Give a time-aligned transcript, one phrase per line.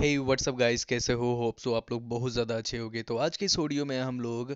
[0.00, 1.32] हे WhatsApp guys कैसे हो?
[1.36, 4.20] Hope so आप लोग बहुत ज़्यादा अच्छे होंगे। तो आज के इस ऑडियो में हम
[4.20, 4.54] लोग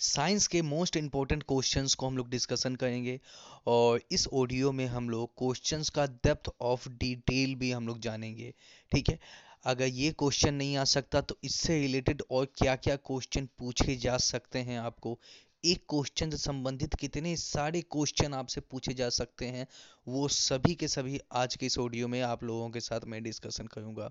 [0.00, 3.18] साइंस के मोस्ट इम्पोर्टेंट क्वेश्चंस को हम लोग डिस्कशन करेंगे।
[3.66, 8.52] और इस ऑडियो में हम लोग क्वेश्चंस का डेप्थ ऑफ़ डिटेल भी हम लोग जानेंगे।
[8.92, 9.18] ठीक है?
[9.64, 14.16] अगर ये क्वेश्चन नहीं आ सकता तो इससे रिलेटेड और क्या क्या क्वेश्चन पूछे जा
[14.24, 15.18] सकते हैं आपको?
[15.64, 19.66] एक क्वेश्चन से संबंधित कितने सारे क्वेश्चन आपसे पूछे जा सकते हैं
[20.06, 23.66] वो सभी के सभी आज के इस ऑडियो में आप लोगों के साथ मैं डिस्कशन
[23.66, 24.10] करूँगा।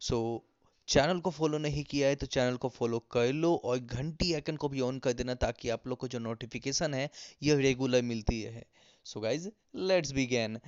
[0.00, 0.50] सो so,
[0.88, 4.56] चैनल को फॉलो नहीं किया है तो चैनल को फॉलो कर लो और घंटी आइकन
[4.56, 7.10] को भी ऑन कर देना ताकि आप लोग को जो नोटिफिकेशन है
[7.42, 8.66] यह रेगुलर मिलती है
[9.04, 10.60] so guys let's begin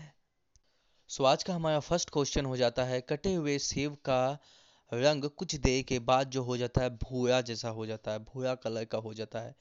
[1.08, 4.38] so आज का हमारा फ़र्स्ट क्वेश्चन हो जाता है कटे हुए सेब का
[4.92, 8.54] रंग कुछ देर के बाद जो हो जाता है भूरा जैसा हो जाता है भूरा
[8.54, 9.54] कलर का हो जाता है।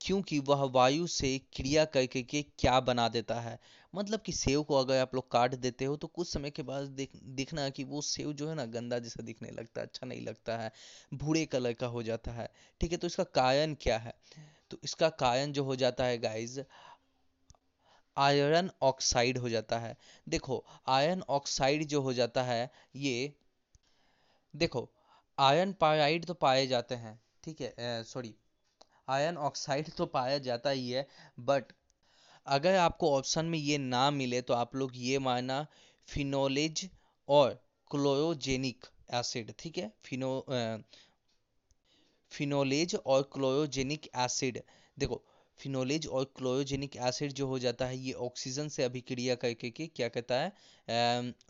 [0.00, 3.58] क्योंकि वह वायु से क्रिया करके के क्या बना देता है।
[3.94, 6.88] मतलब कि सेव को अगर आप लोग काट देते हो तो कुछ समय के बाद
[6.88, 10.20] देख, दिखना कि वो सेव जो है ना, गंदा जैसा दिखने लगता है अच्छा नहीं
[10.20, 10.72] लगता है,
[11.14, 12.48] भूरे कलर का हो जाता है।
[12.80, 14.14] ठीक है तो इसका कारण क्या है?
[14.70, 16.60] तो इसका कारण जो हो जाता है गाइज़
[18.16, 19.96] आयरन ऑक्साइड हो जाता है।
[20.26, 23.34] देखो आयरन ऑक्साइड जो हो जाता है, ये,
[24.54, 24.88] देखो
[25.38, 28.34] आयरन पाराइड तो पाए जाते हैं। ठीक है सॉरी
[29.08, 31.06] आयरन ऑक्साइड तो पाया जाता ही है
[31.40, 31.72] बट
[32.46, 35.66] अगर आपको ऑप्शन में ये ना मिले तो आप लोग ये मानना
[36.08, 36.88] फिनोलेज
[37.28, 37.50] और
[37.90, 39.92] क्लोरोजेनिक एसिड, ठीक है?
[40.04, 40.44] फिनो
[42.32, 44.60] फिनोलेज और क्लोरोजेनिक एसिड।
[44.96, 45.22] देखो,
[45.60, 50.08] फिनोलेज और क्लोरोजेनिक एसिड जो हो जाता है, ये ऑक्सीजन से अभिक्रिया करके के क्या
[50.08, 50.52] कहता है?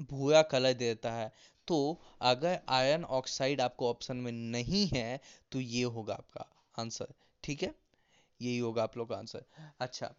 [0.02, 1.32] भूरा कलर देता है।
[1.68, 5.20] तो अगर आयरन ऑक्साइड आपको ऑप्शन में नहीं है
[5.52, 6.46] तो ये होगा आपका
[6.78, 7.14] आंसर।
[7.48, 7.74] ठीक है?
[8.40, 9.44] यही होगा आप लोग का आंसर
[9.80, 10.14] अच्छा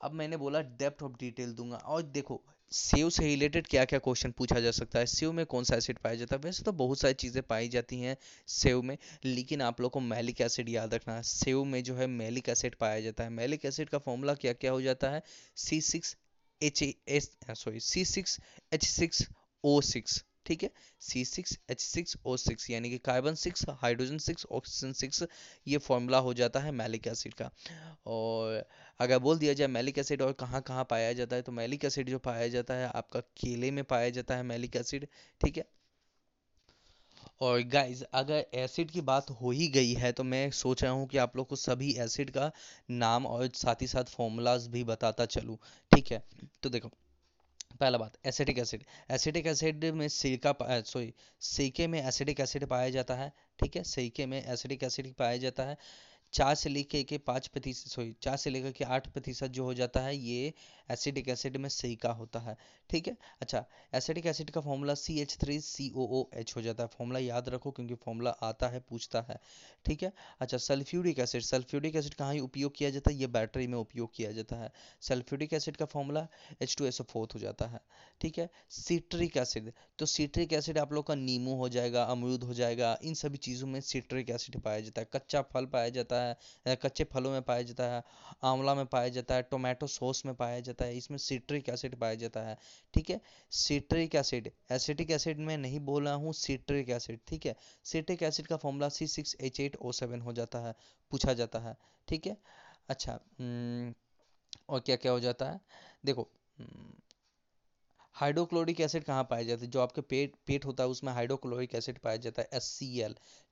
[0.00, 2.40] अब मैंने बोला डेप्थ ऑफ़ डिटेल दूँगा। और देखो,
[2.72, 5.06] सेव से रिलेटेड क्या क्या क्वेश्चन पूछा जा सकता है?
[5.06, 6.42] सेव में कौन सा एसिड पाया जाता है?
[6.42, 8.16] वैसे तो बहुत सारी चीज़ें पाई जाती हैं
[8.48, 12.06] सेव में, लेकिन आप लोग को मैलिक एसिड याद रखना है। सेव में जो है
[12.06, 15.22] मैलिक एसिड पाया जाता है। मैलिक एसिड का फॉर्मूला क्या क्या हो जाता है?
[15.56, 16.16] C six
[16.60, 18.38] H S sorry C six
[18.72, 19.26] H six
[19.64, 20.70] O six ठीक है?
[21.00, 25.22] C six H six O six यानी कि carbon six hydrogen six oxygen six
[25.66, 27.50] ये फॉर्मूला हो जाता है मैलिक एसिड का।
[28.08, 28.64] और
[29.00, 32.10] अगर बोल दिया जाए मैलिक एसिड और कहाँ कहाँ पाया जाता है तो मैलिक एसिड
[32.10, 35.06] जो पाया जाता है, आपका केले में पाया जाता है मैलिक एसिड
[35.40, 35.64] ठीक है?
[37.40, 41.06] और गाइज़ अगर एसिड की बात हो ही गई है तो मैं सोच रहा हूँ
[41.08, 42.50] कि आप लोग को सभी एसिड का
[42.90, 45.56] नाम और साथ ही साथ फॉर्मूलाज भी बताता चलूँ,
[45.92, 46.22] ठीक है?
[46.62, 46.90] तो देखो
[47.82, 53.14] पहला बात, एसिटिक एसिड। एसिटिक एसिड में सिरका सॉरी सीके में एसिडिक एसिड पाया जाता
[53.14, 53.82] है, ठीक है?
[53.84, 55.76] सीके में एसिडिक एसिड पाया जाता है।
[56.32, 59.74] चार से लेके के पाँच प्रतिशत सॉरी चार से लेकर के आठ प्रतिशत जो हो
[59.74, 60.52] जाता है, ये
[60.90, 62.56] एसिडिक एसिड में सिरका होता है।
[62.90, 63.16] ठीक है?
[63.40, 66.88] अच्छा एसिडिक एसिड का formula C H three C O O H हो जाता है।
[66.88, 69.38] फॉर्मूला याद रखो, क्योंकि फॉर्मूला आता है, पूछता है।
[69.86, 70.12] ठीक है?
[70.40, 73.16] अच्छा सल्फ्यूरिक एसिड सल्फ्यूरिक एसिड कहाँ ही उपयोग किया जाता है?
[73.16, 76.26] ये बैटरी में उपयोग किया जाता है। सल्फ्यूरिक एसिड का formula
[76.62, 77.80] H two S O fourth हो जाता है।
[78.20, 78.48] ठीक है?
[78.70, 83.14] सिट्रिक एसिड तो सिट्रिक एसिड आप लोग का नींबू हो जाएगा, अमरूद हो जाएगा, इन
[83.14, 86.21] सभी चीज़ों में सिट्रिक एसिड पाया जाता है। कच्चा फल पाया जाता है।
[86.82, 88.02] कच्चे फलों में पाया जाता है
[88.44, 92.14] आंवला में पाया जाता है टोमेटो सॉस में पाया जाता है इसमें सिट्रिक एसिड पाया
[92.14, 92.56] जाता है
[92.94, 93.20] ठीक है?
[93.52, 97.56] सिट्रिक एसिड एसिटिक एसिड में नहीं बोल रहा हूँ सिट्रिक एसिड ठीक है?
[97.84, 100.74] सिट्रिक एसिड का formula C six H eight O seven हो जाता है
[101.12, 101.76] पूछा जाता है
[102.08, 102.36] ठीक है?
[102.90, 103.92] अच्छा हम्म,
[104.68, 105.60] और क्या क्या हो जाता है?
[106.04, 106.28] देखो
[106.58, 106.92] हम्म,
[108.16, 109.70] हाइड्रोक्लोरिक एसिड कहाँ पाया जाता है?
[109.70, 112.78] जो आपके पेट पेट होता है, उसमें हाइड्रोक्लोरिक एसिड पाया जाता है, एस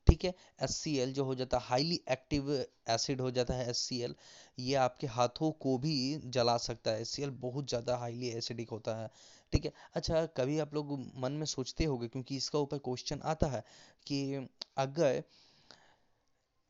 [0.06, 0.32] ठीक है?
[0.62, 2.50] SCL जो हो जाता है हाईली एक्टिव
[2.90, 4.14] एसिड हो जाता है SCL
[4.58, 5.94] ये आपके हाथों को भी
[6.26, 9.08] जला सकता है। SCL बहुत ज़्यादा हाईली एसिडिक होता है।
[9.52, 9.72] ठीक है?
[9.94, 13.64] अच्छा कभी आप लोग मन में सोचते होंगे, क्योंकि इसका ऊपर क्वेश्चन आता है
[14.06, 15.22] कि अगर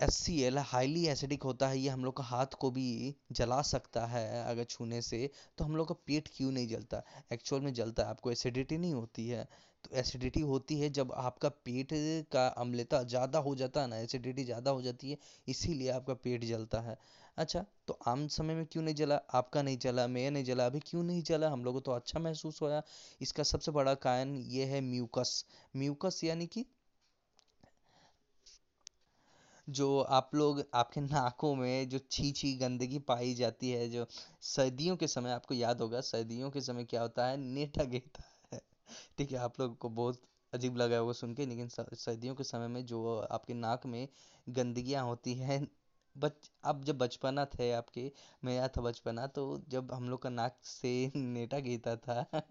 [0.01, 3.61] S C L highly acidic होता है, ये हम लोग का हाथ को भी जला
[3.63, 7.03] सकता है अगर छूने से तो हम लोग का पेट क्यों नहीं जलता?
[7.33, 9.45] एक्चुअल में जलता है, आपको एसिडिटी नहीं होती है।
[9.85, 11.89] तो एसिडिटी होती है जब आपका पेट
[12.33, 15.19] का अम्लता ज़्यादा हो जाता है ना एसिडिटी ज़्यादा हो जाती है,
[15.49, 16.97] इसीलिए आपका पेट जलता है।
[17.39, 19.21] अच्छा तो आम समय में क्यों नहीं जला?
[19.35, 21.51] आपका नहीं जला मैं नहीं जला, अभी क्यों नहीं जला?
[21.51, 22.83] हम लोग को तो अच्छा महसूस होया।
[23.21, 25.45] इसका सबसे बड़ा कारण ये है म्यूकस।
[25.77, 26.67] म्यूकस यानी कि
[29.69, 34.07] जो आप लोग, आपके नाकों में जो छी छी गंदगी पाई जाती है, जो
[34.43, 38.61] सर्दियों के समय, आपको याद होगा सर्दियों के समय क्या होता है नेठा गिरता है।
[39.19, 40.23] ठीक है, आप लोग को बहुत
[40.53, 44.09] अजीब लगा होगा सुन के, लेकिन सर्दियों के समय में जो आपके नाक में
[44.49, 45.67] गंदगियाँ होती हैं,
[46.17, 48.11] बच अब जब बचपना थे आपके
[48.45, 52.43] मेरा था बचपना तो जब हम लोग का नाक से नेटा गिरता था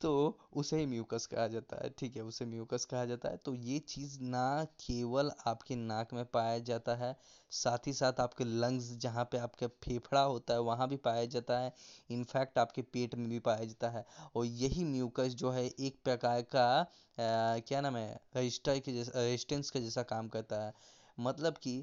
[0.00, 0.10] तो
[0.52, 3.78] उसे ही म्यूकस कहा जाता है ठीक है उसे म्यूकस कहा जाता है। तो ये
[3.88, 7.14] चीज़ ना केवल आपके नाक में पाया जाता है
[7.52, 11.58] साथ ही साथ आपके लंग्स जहाँ पे आपका फेफड़ा होता है वहाँ भी पाया जाता
[11.58, 11.72] है
[12.10, 14.04] इनफैक्ट आपके पेट में भी पाया जाता है।
[14.36, 19.12] और यही म्यूकस जो है एक प्रकार का आ, क्या नाम है रजिस्टर के जैसा
[19.16, 20.72] रेजिस्टेंस के जैसा काम करता है।
[21.18, 21.78] मतलब कि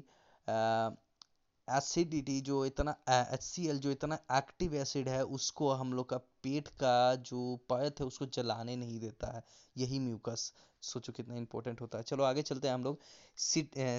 [1.70, 6.16] एसिडिटी जो इतना एच सी एल जो इतना एक्टिव एसिड है, उसको हम लोग का
[6.42, 9.42] पेट का जो परत है, उसको जलाने नहीं देता है।
[9.76, 10.52] यही म्यूकस
[10.82, 12.98] सोचो कितना इंपॉर्टेंट होता है। चलो आगे चलते हैं हम लोग।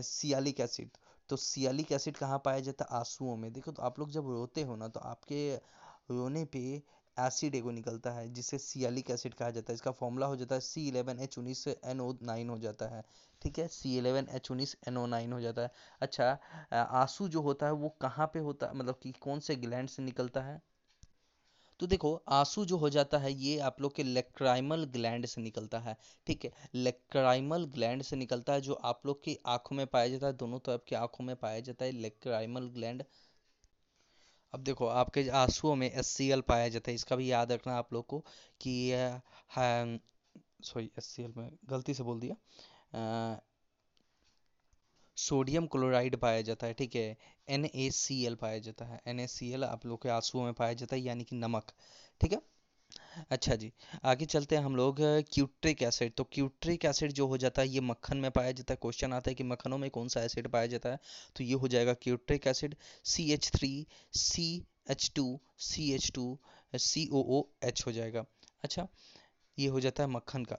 [0.04, 0.98] सियालिक एसिड
[1.30, 2.98] तो सियालिक एसिड कहाँ पाया जाता है?
[3.00, 5.56] आंसुओं में। देखो तो आप लोग जब रोते हो ना तो आपके
[6.12, 6.60] रोने पे
[7.18, 10.62] एसिड एगो निकलता है, जिसे सियालिक एसिड कहा जाता है। इसका फॉर्मूला हो जाता है
[10.62, 13.04] सी इलेवन एच उन्नीस एन ओ नाइन हो जाता है।
[13.42, 13.68] ठीक है?
[13.68, 15.72] सी इलेवन एच उन्नीस एन ओ नाइन हो जाता है।
[16.02, 16.32] अच्छा
[16.74, 20.04] आँसू जो होता है वो कहाँ पे होता है मतलब कि कौन से ग्लैंड से
[20.04, 20.62] निकलता है?
[21.80, 25.80] तो देखो, आँसू जो हो जाता है, ये आप लोग के लेक्राइमल ग्लैंड से निकलता
[25.80, 25.96] है,
[26.28, 26.52] ठीक है?
[26.76, 30.60] लेक्राइमल ग्लैंड से निकलता है जो आप लोग की आँखों में पाया जाता है, दोनों
[30.60, 33.04] तरफ़ की आँखों में पाया जाता है लेक्राइमल ग्लैंड
[34.54, 37.76] अब देखो, आपके आंसुओं में एस सी एल पाया जाता है, इसका भी याद रखना
[37.76, 38.20] आप लोग को
[38.62, 38.74] कि
[40.66, 42.36] सॉरी एस सी एल में गलती से बोल दिया।
[45.18, 47.18] सोडियम क्लोराइड पाया जाता है, ठीक है?
[47.50, 47.70] एन
[48.42, 51.72] पाया जाता है। एन आप लोग के आंसुओं में पाया जाता है, यानी कि नमक,
[52.22, 52.42] ठीक है?
[53.32, 53.72] अच्छा जी,
[54.06, 54.98] आगे चलते हैं हम लोग
[55.34, 58.78] क्यूट्रिक एसिड तो क्यूट्रिक एसिड जो हो जाता है, ये मक्खन में पाया जाता है।
[58.82, 61.00] क्वेश्चन आता है कि मक्खनों में कौन सा एसिड पाया जाता है?
[61.36, 64.48] तो ये हो जाएगा क्यूट्रिक acid C H three C
[64.90, 66.38] H two C H two
[66.74, 68.26] C O O H हो जाएगा।
[68.64, 68.88] अच्छा
[69.58, 70.58] ये हो जाता है मक्खन का,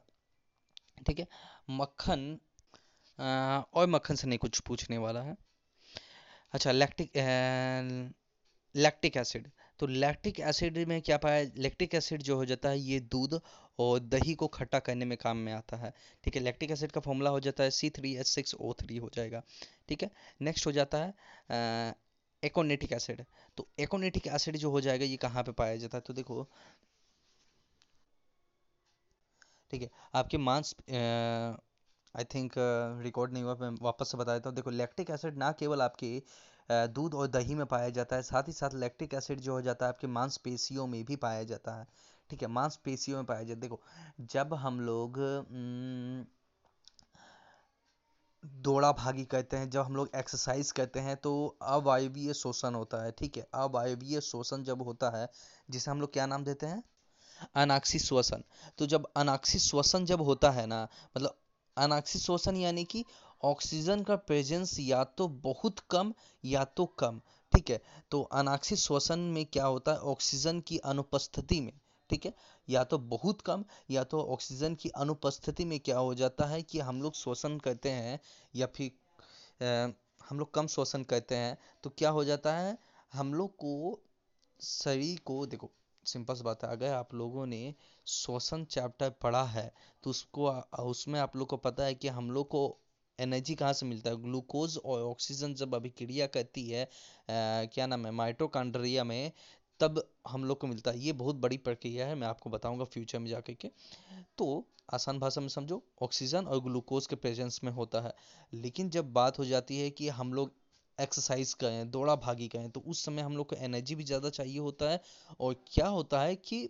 [1.06, 1.26] ठीक है?
[1.69, 2.38] मक्खन
[3.19, 5.37] और मक्खन से नहीं, कुछ पूछने वाला है।
[6.55, 7.11] अच्छा लैक्टिक
[8.75, 9.50] लैक्टिक एसिड
[9.81, 13.41] तो लैक्टिक एसिड में क्या पाया लैक्टिक एसिड जो हो जाता है, ये दूध
[13.79, 15.93] और दही को खट्टा करने में काम में आता है।
[16.25, 18.97] ठीक है लैक्टिक एसिड का फॉर्मूला हो जाता है C three H six O three
[18.97, 19.43] हो जाएगा।
[19.88, 20.11] ठीक है
[20.43, 21.94] नेक्स्ट हो जाता है
[22.43, 23.25] एकोनेटिक एसिड
[23.59, 26.03] तो एकोनेटिक एसिड जो हो जाएगा, ये कहाँ पे पाया जाता है?
[26.06, 26.49] तो देखो
[29.72, 30.74] ठीक है, आपके मांस
[32.14, 32.52] आई थिंक
[33.02, 36.22] रिकॉर्ड नहीं हुआ, मैं वापस से बता देता हूँ। देखो लैक्टिक एसिड ना केवल आपके
[36.88, 39.86] दूध और दही में पाया जाता है, साथ ही साथ लैक्टिक एसिड जो हो जाता
[39.86, 41.86] है, आपके मांसपेशियों में भी पाया जाता है।
[42.30, 43.80] ठीक है, मांसपेशियों में पाया जाता है। देखो,
[44.32, 45.19] जब हम लोग
[48.62, 51.32] दौड़ा भागी करते हैं, जब हम लोग एक्सरसाइज करते हैं तो
[51.62, 55.28] अवायवीय शोषण होता है। ठीक है, अवायवीय शोषण जब होता है,
[55.70, 56.82] जिसे हम लोग क्या नाम देते हैं?
[57.56, 58.42] अनाक्षी श्वसन।
[58.78, 60.82] तो जब अनाक्षी श्वसन जब होता है ना
[61.16, 61.36] मतलब
[61.76, 63.04] अनाक्षी श्वसन यानी कि
[63.44, 66.12] ऑक्सीजन का प्रेजेंस या तो बहुत कम
[66.44, 67.20] या तो कम,
[67.52, 67.80] ठीक है?
[68.10, 69.98] तो अनाक्षी श्वसन में क्या होता है?
[69.98, 71.72] ऑक्सीजन की अनुपस्थिति में,
[72.10, 72.34] ठीक है?
[72.68, 76.78] या तो बहुत कम या तो ऑक्सीजन की अनुपस्थिति में क्या हो जाता है कि
[76.80, 78.18] हम लोग श्वसन करते हैं
[78.54, 79.94] या फिर
[80.28, 82.78] हम लोग कम श्वसन करते हैं तो क्या हो जाता है?
[83.12, 84.00] हम लोग को
[84.60, 85.70] शरीर को, देखो
[86.04, 87.75] सिंपल सी बात है अगर आप लोगों ने
[88.06, 89.70] श्वसन चैप्टर पढ़ा है
[90.04, 90.50] तो उसको
[90.82, 92.62] उसमें आप लोग को पता है कि हम लोग को
[93.19, 94.16] एनर्जी कहाँ से मिलता है?
[94.16, 96.88] ग्लूकोज और ऑक्सीजन जब अभिक्रिया करती है आ,
[97.28, 99.32] क्या नाम है माइटोकॉन्ड्रिया में
[99.81, 103.19] तब हम लोग को मिलता है। ये बहुत बड़ी प्रक्रिया है मैं आपको बताऊँगा फ्यूचर
[103.19, 103.71] में जाके के
[104.38, 104.47] तो
[104.94, 108.12] आसान भाषा में समझो ऑक्सीजन और ग्लूकोज के प्रेजेंस में होता है।
[108.52, 110.52] लेकिन जब बात हो जाती है कि हम लोग
[111.02, 114.59] एक्सरसाइज करें, दौड़ा भागी करें तो उस समय हम लोग को एनर्जी भी ज़्यादा चाहिए
[114.61, 115.00] होता है।
[115.40, 116.68] और क्या होता है कि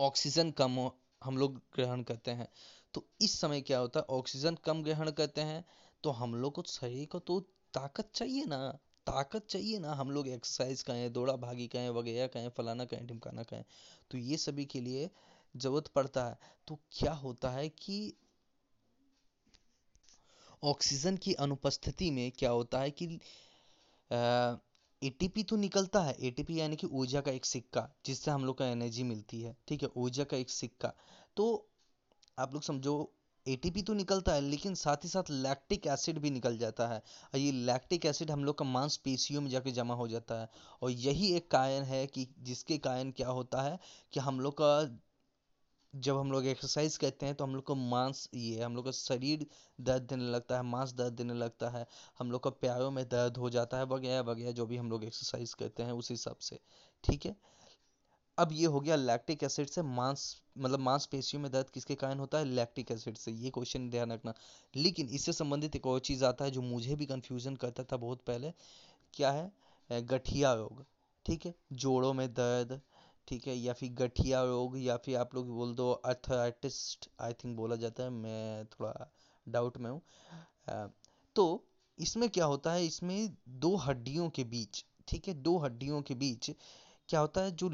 [0.00, 0.78] ऑक्सीजन कम
[1.22, 2.48] हम लोग ग्रहण करते हैं।
[2.94, 5.64] तो इस समय क्या होता है ऑक्सीजन कम ग्रहण करते हैं
[6.04, 7.38] तो हम लोग को शरीर को तो
[7.74, 8.68] ताकत चाहिए ना,
[9.06, 13.42] ताकत चाहिए ना, हम लोग एक्सरसाइज करें, दौड़ा भागी करें, वगैरह करें, फलाना करें, ढिमकाना
[13.42, 13.64] करें।
[14.10, 15.10] तो ये सभी के लिए
[15.54, 18.12] ज़रूरत पड़ता है। तो क्या होता है कि
[20.62, 23.06] ऑक्सीजन की अनुपस्थिति में क्या होता है कि
[25.02, 28.66] एटीपी तो निकलता है। एटीपी यानी कि ऊर्जा का एक सिक्का, जिससे हम लोग का
[28.66, 29.88] एनर्जी मिलती है। ठीक है?
[29.96, 30.92] ऊर्जा का एक सिक्का।
[31.36, 31.68] तो
[32.38, 33.12] आप लोग समझो
[33.46, 37.38] एटीपी तो निकलता है, लेकिन साथ ही साथ लैक्टिक एसिड भी निकल जाता है। और
[37.38, 40.48] ये लैक्टिक एसिड हम लोग का मांसपेशियों में जाके जमा हो जाता है।
[40.82, 43.78] और यही एक कारण है कि, जिसके कारण क्या होता है
[44.12, 44.98] कि हम लोग का
[45.94, 48.90] जब हम लोग एक्सरसाइज करते हैं तो हम लोग को मांस, ये हम लोग का
[48.90, 49.46] शरीर
[49.80, 51.86] दर्द देने लगता है, मांस दर्द देने लगता है,
[52.18, 55.04] हम लोग का पैरों में दर्द हो जाता है, वगैरह वगैरह, जो भी हम लोग
[55.04, 56.58] एक्सरसाइज करते हैं, उस हिसाब से,
[57.04, 57.36] ठीक है?
[58.38, 62.38] अब ये हो गया लैक्टिक एसिड से मांस मतलब मांसपेशियों में दर्द किसके कारण होता
[62.38, 62.44] है?
[62.44, 64.34] लैक्टिक एसिड से, ये क्वेश्चन ध्यान रखना।
[64.76, 68.22] लेकिन इससे संबंधित एक और चीज़ आता है, जो मुझे भी कंफ्यूजन करता था बहुत
[68.26, 68.52] पहले,
[69.14, 69.52] क्या है?
[69.90, 70.84] गठिया रोग,
[71.26, 71.54] ठीक है?
[71.72, 72.80] जोड़ों में दर्द
[73.28, 77.56] ठीक है, या फिर गठिया रोग, या फिर आप लोग बोल दो अर्थराइटिस्ट आई थिंक
[77.56, 79.10] बोला जाता है, मैं थोड़ा
[79.46, 80.00] डाउट में हूँ।
[81.36, 81.64] तो
[81.98, 86.50] इसमें क्या होता है, इसमें दो हड्डियों के बीच, ठीक है, दो हड्डियों के बीच
[87.08, 87.70] क्या होता है, जो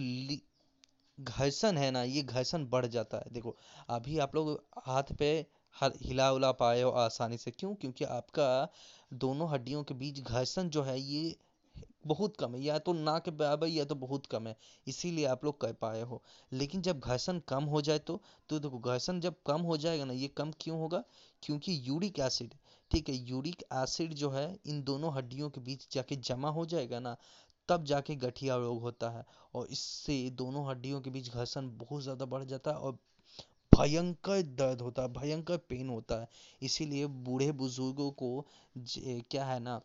[1.18, 3.56] घर्षण है ना, ये घर्षण बढ़ जाता है। देखो,
[3.88, 5.30] अभी आप लोग हाथ पे
[5.76, 7.74] हिला उला पाए हो आसानी से, क्यों?
[7.74, 8.68] क्योंकि आपका
[9.14, 11.36] दोनों हड्डियों के बीच घर्षण जो है, ये
[12.08, 15.44] बहुत कम है, या तो ना के बराबर या तो बहुत कम है, इसीलिए आप
[15.44, 16.22] लोग कर पाए हो।
[16.52, 20.12] लेकिन जब घर्षण कम हो जाए तो तो देखो घर्षण जब कम हो जाएगा ना,
[20.12, 21.02] ये कम क्यों होगा?
[21.42, 22.54] क्योंकि यूरिक एसिड,
[22.90, 27.00] ठीक है, यूरिक एसिड जो है, इन दोनों हड्डियों के बीच जाके जमा हो जाएगा
[27.00, 27.16] ना,
[27.68, 29.24] तब जाके गठिया रोग होता है,
[29.54, 32.98] और इससे दोनों हड्डियों के बीच घर्षण बहुत ज़्यादा बढ़ जाता है, और
[33.72, 36.28] भयंकर दर्द होता है, भयंकर पेन होता है।
[36.62, 38.46] इसीलिए बूढ़े बुज़ुर्गों को
[39.30, 39.80] क्या है ना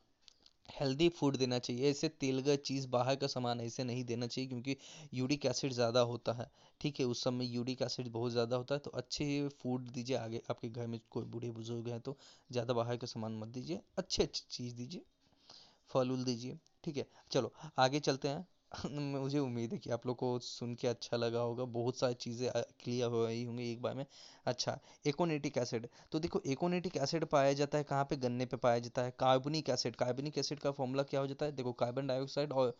[0.70, 4.75] हेल्दी फ़ूड देना चाहिए, ऐसे तेलगा चीज़ बाहर का सामान ऐसे नहीं देना चाहिए क्योंकि
[5.13, 6.50] यूरिक एसिड ज़्यादा होता है,
[6.82, 7.05] ठीक है?
[7.05, 10.88] उस समय यूरिक एसिड बहुत ज़्यादा होता है तो अच्छे फ़ूड दीजिए आगे आपके घर
[10.88, 12.17] में कोई बूढ़े बुज़ुर्ग हैं तो
[12.50, 15.01] ज़्यादा बाहर का सामान मत दीजिए अच्छे अच्छी चीज़ दीजिए
[15.91, 17.08] फल उल दीजिए, ठीक है?
[17.32, 18.46] चलो, आगे चलते हैं।
[18.92, 22.50] मुझे उम्मीद है कि आप लोग को सुन के अच्छा लगा होगा। बहुत सारी चीज़ें
[22.84, 24.06] क्लियर हो रही होंगी एक बार में।
[24.46, 28.15] अच्छा एकोनेटिक एसिड तो देखो एकोनेटिक एसिड पाया जाता है कहाँ पे?
[28.18, 31.51] गन्ने पे पाया जाता है। कार्बनिक एसिड कार्बनिक एसिड का फॉर्मूला क्या हो जाता है?
[31.51, 32.75] देखो कार्बन डाइऑक्साइड और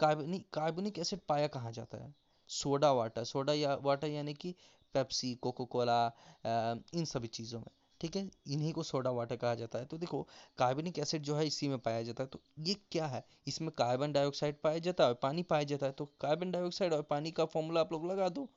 [0.00, 2.14] कार्बनिक कार्बनिक एसिड पाया कहाँ जाता है?
[2.50, 4.54] सोडा वाटर सोडा या वाटर यानी कि
[4.94, 6.00] पेप्सी कोको कोला
[6.46, 7.70] इन सभी चीज़ों में।
[8.00, 8.30] ठीक है?
[8.46, 10.22] इन्हीं को सोडा वाटर कहा जाता है। तो देखो
[10.58, 13.24] कार्बनिक एसिड जो है, इसी में पाया जाता है। तो ये क्या है?
[13.46, 17.02] इसमें कार्बन डाइऑक्साइड पाया जाता है और पानी पाया जाता है। तो कार्बन डाइऑक्साइड और
[17.02, 18.48] पानी का फॉर्मूला आप लोग लगा दो,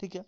[0.00, 0.24] ठीक है?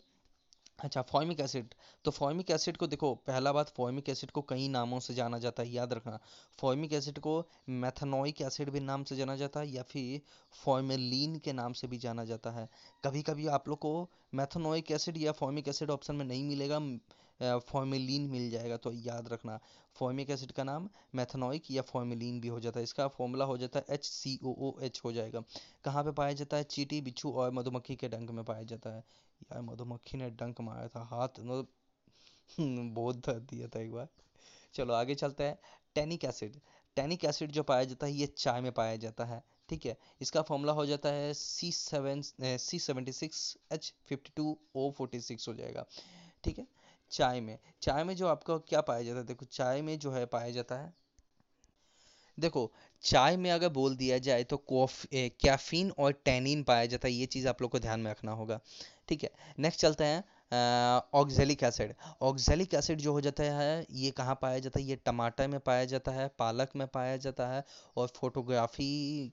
[0.78, 4.99] अच्छा फॉर्मिक एसिड। तो फॉर्मिक एसिड को देखो, पहला बात फॉर्मिक एसिड को कई नामों
[5.00, 6.19] से जाना जाता है, याद रखना।
[6.59, 7.37] फॉर्मिक एसिड को
[7.71, 10.21] मैथनोइक एसिड भी नाम से जाना जाता है, या फिर
[10.54, 12.69] फॉर्मेलिन के नाम से भी जाना जाता है।
[13.04, 16.81] कभी कभी आप लोग को मैथनोइक एसिड या फॉर्मिक एसिड ऑप्शन में नहीं मिलेगा
[17.40, 19.59] फॉर्मेलिन मिल जाएगा तो याद रखना।
[19.97, 23.78] फॉर्मिक एसिड का नाम मैथनोइक या फॉर्मेलिन भी हो जाता है, इसका फॉर्मूला हो जाता
[23.78, 25.43] है H C O O H हो जाएगा।
[25.85, 26.64] कहाँ पे पाया जाता है?
[26.64, 29.02] चीटी, बिच्छू और मधुमक्खी के डंक में पाया जाता है।
[29.43, 31.69] यार मधुमक्खी ने डंक मारा था, हाथ मतलब
[32.95, 34.09] बहुत दर्द दिया था एक बार।
[34.75, 35.59] चलो आगे चलते हैं,
[35.95, 36.57] टेनिक एसिड।
[36.97, 39.97] टेनिक एसिड जो पाया जाता है, ये चाय में पाया जाता है, ठीक है?
[40.21, 45.21] इसका फॉर्मूला हो जाता है C seven C seventy six H fifty two O forty
[45.21, 45.87] six हो जाएगा,
[46.45, 46.67] ठीक है?
[47.11, 49.25] चाय में। चाय में जो आपको क्या पाया जाता है?
[49.26, 50.93] देखो, चाय में जो है पाया जाता है,
[52.38, 52.71] देखो
[53.04, 57.49] चाय में अगर बोल दिया जाए तो कैफीन और टेनिन पाया जाता है, ये चीज़
[57.49, 58.61] आप लोग को ध्यान में रखना होगा।
[59.08, 60.23] ठीक है नेक्स्ट चलते हैं
[61.14, 64.84] ऑक्जेलिक एसिड ऑक्जेलिक एसिड जो हो जाता है, ये कहाँ पाया जाता है?
[64.87, 67.64] ये टमाटर में पाया जाता है, पालक में पाया जाता है
[67.96, 69.32] और फोटोग्राफी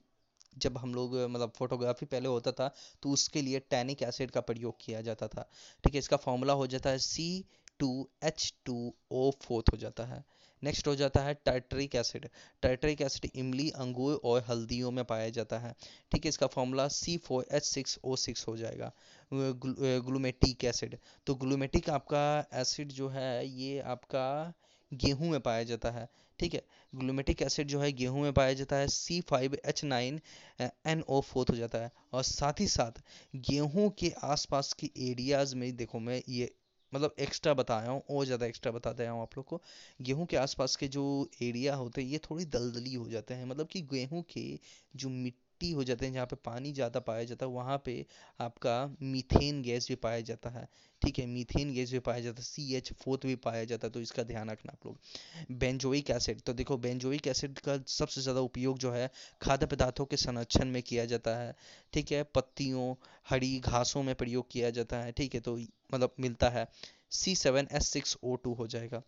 [0.56, 2.70] जब हम लोग मतलब फोटोग्राफी पहले होता था
[3.02, 5.48] तो उसके लिए टैनिक एसिड का प्रयोग किया जाता था।
[5.84, 7.44] ठीक है, इसका फॉर्मूला हो जाता है C
[7.80, 10.24] two H two O fourth हो जाता है।
[10.62, 12.28] नेक्स्ट हो जाता है टाइट्रिक एसिड
[12.62, 15.74] टाइट्रिक एसिड इमली, अंगूर और हल्दियों में पाया जाता है।
[16.12, 18.92] ठीक है, इसका formula C four H six O six हो जाएगा।
[19.32, 22.24] ग्लूमेटिक एसिड तो ग्लूमेटिक आपका
[22.60, 24.52] एसिड जो है, ये आपका
[24.92, 28.76] गेहूँ में पाया जाता है। ठीक है ग्लूमेटिक एसिड जो है, गेहूँ में पाया जाता
[28.76, 30.20] है। C five H nine
[30.60, 33.02] N O fourth हो जाता है। और साथ ही साथ
[33.48, 36.54] गेहूँ के आसपास के एरियाज़ में, देखो मैं ये
[36.94, 39.60] मतलब एक्स्ट्रा बताया हूँ, और ज़्यादा एक्स्ट्रा बता दिया हूँ आप लोग को।
[40.00, 41.04] गेहूँ के आसपास के जो
[41.42, 44.58] एरिया होते हैं, ये थोड़ी दलदली हो जाते हैं। मतलब कि गेहूँ के
[44.96, 47.94] जो मिट्टी मिट्टी हो जाते हैं, जहाँ पे पानी ज़्यादा पाया जाता है, वहाँ पे
[48.40, 50.66] आपका मीथेन गैस भी पाया जाता है।
[51.02, 53.92] ठीक है, मीथेन गैस भी पाया जाता है सी एच फोर्थ भी पाया जाता है
[53.92, 58.40] तो इसका ध्यान रखना आप लोग। बेंजोइक एसिड तो देखो बेंजोइक एसिड का सबसे ज़्यादा
[58.40, 59.10] उपयोग जो है
[59.42, 61.54] खाद्य पदार्थों के संरक्षण में किया जाता है।
[61.92, 62.94] ठीक है, पत्तियों,
[63.28, 66.66] हरी घासों में प्रयोग किया जाता है। ठीक है तो मतलब मिलता है।
[67.12, 69.02] C seven S six O two हो जाएगा।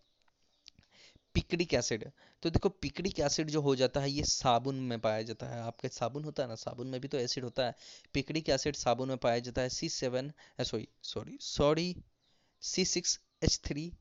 [1.35, 2.05] पिक्रिक एसिड
[2.45, 5.89] तो देखो पिक्रिक एसिड जो हो जाता है, ये साबुन में पाया जाता है। आपके
[5.89, 6.55] साबुन होता है ना?
[6.55, 7.75] साबुन में भी तो एसिड होता है।
[8.15, 11.95] पिक्रिक एसिड साबुन में पाया जाता है C seven sorry sorry sorry
[12.63, 13.93] C six H three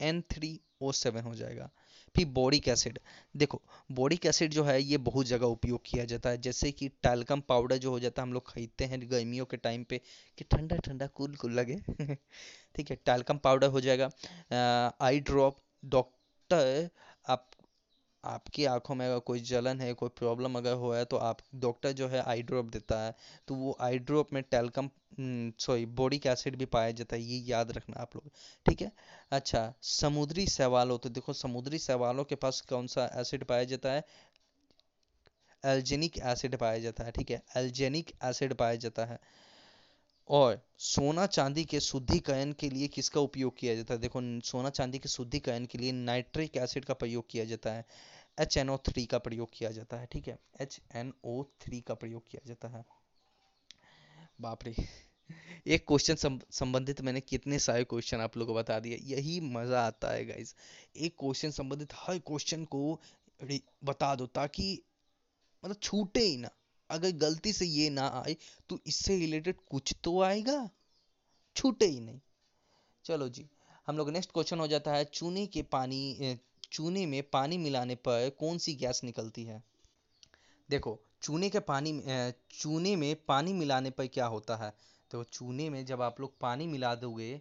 [0.00, 1.70] N three O seven हो जाएगा।
[2.16, 2.98] फिर बोरिक एसिड
[3.36, 7.40] देखो बोरिक एसिड जो है, ये बहुत जगह उपयोग किया जाता है। जैसे कि टैल्कम
[7.40, 10.00] पाउडर जो हो जाता है, हम लोग खरीदते हैं गर्मियों के टाइम पे,
[10.38, 11.80] कि ठंडा ठंडा कूल कूल लगे।
[12.76, 14.10] ठीक है टैल्कम पाउडर हो जाएगा।
[15.00, 16.88] आई ड्रॉप डॉक्टर
[17.28, 17.50] आप
[18.24, 21.92] आपकी आँखों में अगर कोई जलन है, कोई प्रॉब्लम अगर हो है तो आप डॉक्टर
[21.92, 23.14] जो है आई ड्रॉप देता है।
[23.48, 24.90] तो वो आई ड्रॉप में टेलकम
[25.60, 28.30] सॉरी बोरिक एसिड भी पाया जाता है, ये याद रखना आप लोग,
[28.66, 28.90] ठीक है?
[29.32, 34.04] अच्छा समुद्री शैवालों तो देखो समुद्री शैवालों के पास कौन सा एसिड पाया जाता है?
[35.62, 37.42] एल्जेनिक एसिड पाया जाता है, ठीक है?
[37.56, 39.18] एल्जेनिक एसिड पाया जाता है।
[40.28, 44.00] और सोना चांदी के शुद्धिकरण के लिए किसका उपयोग किया जाता है?
[44.00, 47.84] देखो, सोना चांदी के शुद्धिकरण के लिए नाइट्रिक एसिड का प्रयोग किया जाता है।
[48.38, 50.38] एच एन ओ थ्री का प्रयोग किया जाता है, ठीक है?
[50.60, 52.84] एच एन ओ थ्री का प्रयोग किया जाता है।
[54.40, 54.74] बाप रे।
[55.66, 60.12] एक क्वेश्चन संबंधित मैंने कितने सारे क्वेश्चन आप लोगों को बता दिए। यही मज़ा आता
[60.12, 60.54] है गाइस
[60.96, 63.00] एक क्वेश्चन संबंधित हर क्वेश्चन को
[63.84, 64.72] बता दो ताकि
[65.62, 66.50] मतलब छूटे ही ना।
[66.92, 68.36] अगर गलती से ये ना आए
[68.68, 70.68] तो इससे रिलेटेड कुछ तो आएगा।
[71.56, 72.20] छूटे ही नहीं।
[73.04, 73.48] चलो जी,
[73.86, 76.38] हम लोग नेक्स्ट क्वेश्चन हो जाता है, चूने के पानी
[76.72, 79.62] चूने में पानी मिलाने पर कौन सी गैस निकलती है?
[80.68, 82.00] देखो, चूने के पानी
[82.52, 84.72] चूने में पानी मिलाने पर क्या होता है?
[85.10, 87.40] तो चूने में जब आप लोग पानी मिला दोगे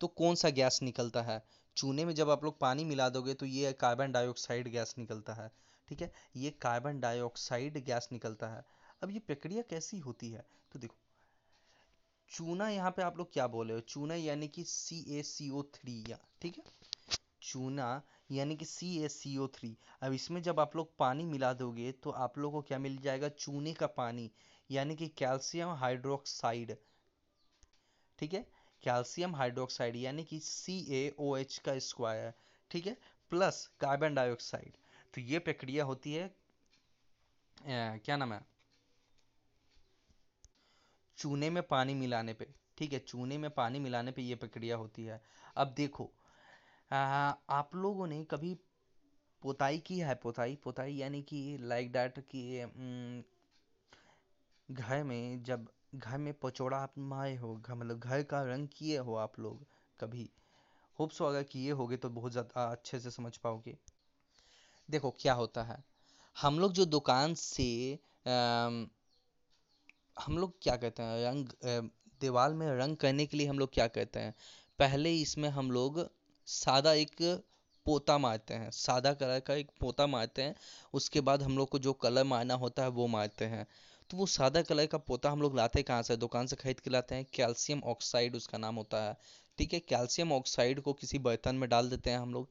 [0.00, 1.42] तो कौन सा गैस निकलता है?
[1.76, 5.50] चूने में जब आप लोग पानी मिला दोगे तो ये कार्बन डाइऑक्साइड गैस निकलता है।
[5.88, 6.10] ठीक है?
[6.36, 8.64] ये कार्बन डाइऑक्साइड गैस निकलता है।
[9.02, 10.44] अब ये प्रक्रिया कैसी होती है?
[10.72, 10.96] तो देखो,
[12.30, 13.80] चूना यहाँ पे आप लोग क्या बोले हो?
[13.80, 16.64] चूना यानी कि सी ए सी ओ थ्री या, ठीक है?
[17.42, 21.52] चूना यानी कि सी ए सी ओ थ्री अब इसमें जब आप लोग पानी मिला
[21.54, 23.28] दोगे तो आप लोग को क्या मिल जाएगा?
[23.28, 24.30] चूने का पानी,
[24.70, 26.76] यानी कि कैल्शियम हाइड्रोक्साइड
[28.18, 28.40] ठीक है?
[28.82, 32.32] कैल्शियम हाइड्रोक्साइड यानी कि सी ए ओ एच का स्क्वायर
[32.70, 32.96] ठीक है?
[33.32, 34.76] प्लस कार्बन डाइऑक्साइड
[35.16, 38.40] तो ये प्रक्रिया होती है आ, क्या नाम है?
[41.18, 42.46] चूने में पानी मिलाने पे
[42.78, 45.20] ठीक है चूने में पानी मिलाने पे ये प्रक्रिया होती है।
[45.56, 46.10] अब देखो
[46.90, 46.96] आ,
[47.50, 48.54] आप लोगों ने कभी
[49.42, 50.14] पोताई की है?
[50.14, 53.22] पोताई पोताई यानी कि लाइक डैट कि
[54.68, 58.98] घर में जब घर में पचौड़ा आप माए हो घर मतलब घर का रंग किए
[58.98, 59.66] हो आप लोग
[60.00, 60.28] कभी?
[60.98, 63.76] होप्स अगर किए होगे तो बहुत ज़्यादा अच्छे से समझ पाओगे।
[64.88, 65.76] देखो क्या होता है।
[66.36, 67.98] हम लोग जो दुकान से
[70.16, 71.48] हम लोग क्या कहते हैं, रंग
[72.20, 74.34] दीवार में रंग करने के लिए हम लोग क्या कहते हैं,
[74.78, 76.08] पहले इसमें हम लोग
[76.46, 77.42] सादा एक
[77.86, 80.54] पोता मारते हैं, सादा कलर का एक पोता मारते हैं,
[80.94, 83.66] उसके बाद हम लोग को जो कलर मारना होता है वो मारते हैं।
[84.10, 86.80] तो वो सादा कलर का पोता हम लोग लाते हैं कहाँ से, दुकान से खरीद
[86.80, 89.16] के लाते हैं, कैल्शियम ऑक्साइड उसका नाम होता है,
[89.58, 92.48] ठीक है। कैल्शियम ऑक्साइड को किसी बर्तन में डाल देते हैं हम लोग,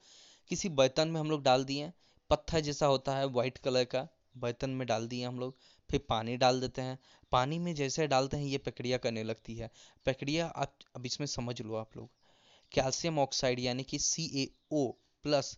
[0.49, 1.91] किसी बर्तन में हम लोग डाल दिए
[2.29, 4.07] पत्थर जैसा होता है वाइट कलर का,
[4.37, 5.55] बर्तन में डाल दिए हम लोग,
[5.89, 6.97] फिर पानी डाल देते हैं।
[7.31, 9.69] पानी में जैसे डालते हैं, ये प्रक्रिया करने लगती है।
[10.05, 12.09] प्रक्रिया आप, अब इसमें समझ लो आप लोग।
[12.71, 14.87] कैल्शियम ऑक्साइड यानी कि C A O
[15.23, 15.57] plus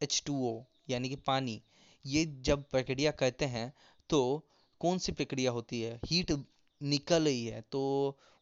[0.00, 1.62] H two O यानी कि पानी,
[2.04, 3.72] ये जब प्रक्रिया करते हैं
[4.10, 4.20] तो
[4.80, 5.98] कौन सी प्रक्रिया होती है?
[6.06, 6.32] हीट
[6.80, 7.82] निकल रही है तो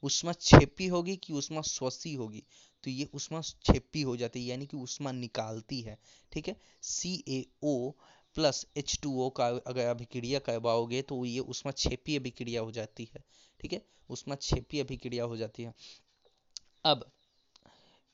[0.03, 2.43] उसमें छेपी होगी कि उसमें स्वसी होगी?
[2.85, 5.99] तो ये उष्मा छेपी हो जाती है, यानी कि उष्मा निकालती है,
[6.33, 6.57] ठीक है?
[6.83, 7.91] C A O
[8.37, 13.09] plus H two O का अगर अभिक्रिया करवाओगे तो ये उष्मा छेपी अभिक्रिया हो जाती
[13.15, 13.25] है,
[13.61, 13.83] ठीक है?
[14.11, 15.75] उष्मा छेपी अभिक्रिया हो जाती है।
[16.85, 17.05] अब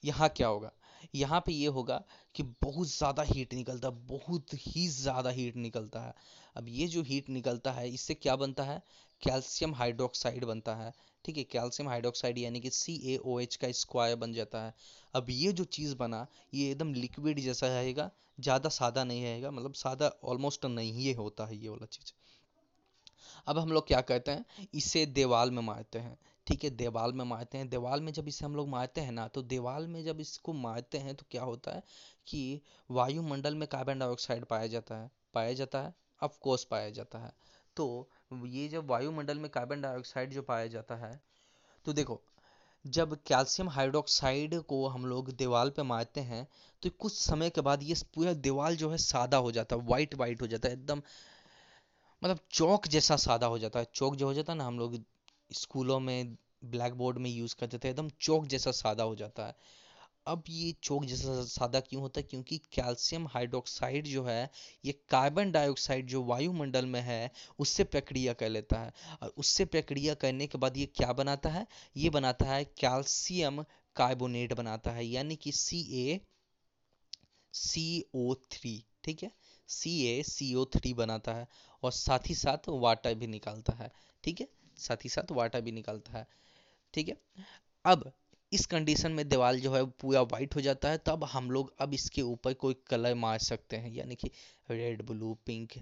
[0.03, 0.73] यहाँ क्या होगा?
[1.15, 2.03] यहाँ पे ये होगा
[2.37, 6.15] कि बहुत ज़्यादा हीट निकलता है बहुत ही ज़्यादा हीट निकलता है।
[6.57, 8.83] अब ये जो हीट निकलता है, इससे क्या बनता है?
[9.23, 10.93] कैल्शियम हाइड्रोक्साइड बनता है।
[11.25, 14.75] ठीक है कैल्शियम हाइड्रोक्साइड यानी कि सी ए ओ एच का स्क्वायर बन जाता है।
[15.15, 19.73] अब ये जो चीज़ बना, ये एकदम लिक्विड जैसा रहेगा, ज़्यादा सादा नहीं रहेगा मतलब
[19.75, 22.13] सादा ऑलमोस्ट नहीं ये होता है ये वाला चीज़।
[23.47, 27.25] अब हम लोग क्या करते हैं, इसे देवाल में मारते हैं। ठीक है, देवाल में
[27.25, 30.21] मारते हैं। देवाल में जब इसे हम लोग मारते हैं ना तो देवाल में जब
[30.21, 31.83] इसको मारते हैं तो क्या होता है
[32.27, 37.33] कि वायुमंडल में कार्बन डाइऑक्साइड पाया जाता है, पाया जाता है ऑफकोर्स पाया जाता है।
[37.77, 41.21] तो ये जब वायुमंडल में कार्बन डाइऑक्साइड जो पाया जाता है
[41.87, 42.21] तो देखो,
[42.85, 46.47] जब कैल्शियम हाइड्रोक्साइड को हम लोग दीवार पे मारते हैं
[46.83, 50.15] तो कुछ समय के बाद ये पूरा दीवार जो है सादा हो जाता है वाइट
[50.15, 51.03] वाइट हो जाता है, एकदम
[52.23, 54.99] मतलब चौक जैसा सादा हो जाता है। चौक जो हो जाता है ना, हम लोग
[55.53, 59.55] स्कूलों में ब्लैक बोर्ड में यूज़ करते थे, एकदम चौक जैसा सादा हो जाता है।
[60.29, 62.27] अब ये चौक जैसा सादा क्यों होता है?
[62.31, 64.51] क्योंकि कैल्शियम हाइड्रोक्साइड जो है,
[64.85, 70.15] ये कार्बन डाइऑक्साइड जो वायुमंडल में है, उससे प्रक्रिया कर लेता है। और उससे प्रक्रिया
[70.15, 71.67] करने के बाद ये क्या बनाता है?
[71.97, 73.65] ये बनाता है कैल्शियम
[73.97, 76.21] कार्बोनेट बनाता है, यानी कि सी ए
[77.55, 79.31] सी ओ थ्री ठीक है?
[79.69, 81.49] सी ए सी ओ थ्री बनाता है
[81.83, 83.91] और साथ ही साथ वाटर भी निकालता है,
[84.25, 84.49] ठीक है?
[84.79, 86.27] साथ ही साथ वाटर भी निकालता है,
[86.95, 87.17] ठीक है?
[87.85, 88.13] अब
[88.53, 91.95] इस कंडीशन में दीवार जो है पूरा वाइट हो जाता है, तब हम लोग अब
[91.95, 94.31] इसके ऊपर कोई कलर मार सकते हैं, यानी कि
[94.71, 95.73] रेड ब्लू पिंक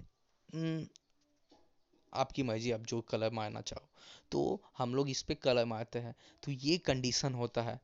[2.13, 3.89] आपकी मर्ज़ी, आप जो कलर मारना चाहो।
[4.31, 7.79] तो हम लोग इस पे कलर मारते हैं तो ये कंडीशन होता है।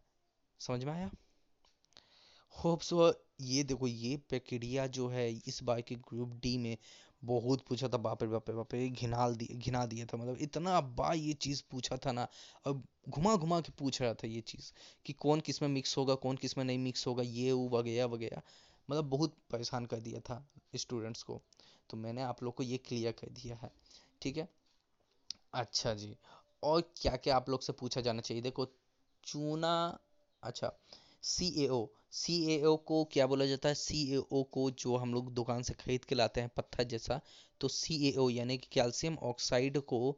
[0.60, 1.10] समझ में आया?
[2.54, 6.78] होप सो ये देखो, ये प्रक्रिया जो है इस बार के ग्रुप डी में
[7.24, 11.16] बहुत पूछा था, बाप बाप बाप रे, घिनाल दिया घिना दिया था मतलब इतना बार
[11.16, 12.28] ये चीज़ पूछा था ना
[12.68, 14.72] और घुमा घुमा के पूछ रहा था ये चीज़
[15.06, 18.42] कि कौन किसमें मिक्स होगा, कौन किसमें नहीं मिक्स होगा, ये, वो, वगैरह वगैरह।
[18.90, 21.42] मतलब बहुत परेशान कर दिया था स्टूडेंट्स को।
[21.90, 23.72] तो मैंने आप लोग को ये क्लियर कर दिया है,
[24.22, 24.48] ठीक है?
[25.54, 26.16] अच्छा जी,
[26.64, 28.44] और क्या क्या आप लोग से पूछा जाना चाहिए?
[28.44, 28.68] देखो,
[29.24, 30.00] चूना
[30.44, 30.72] अच्छा
[31.24, 32.36] सी ए ओ सी
[32.88, 33.76] को क्या बोला जाता है?
[33.76, 37.20] सी को जो हम लोग दुकान से खरीद के लाते हैं पत्थर जैसा
[37.62, 40.16] तो सी यानी कि कैल्शियम ऑक्साइड को आ,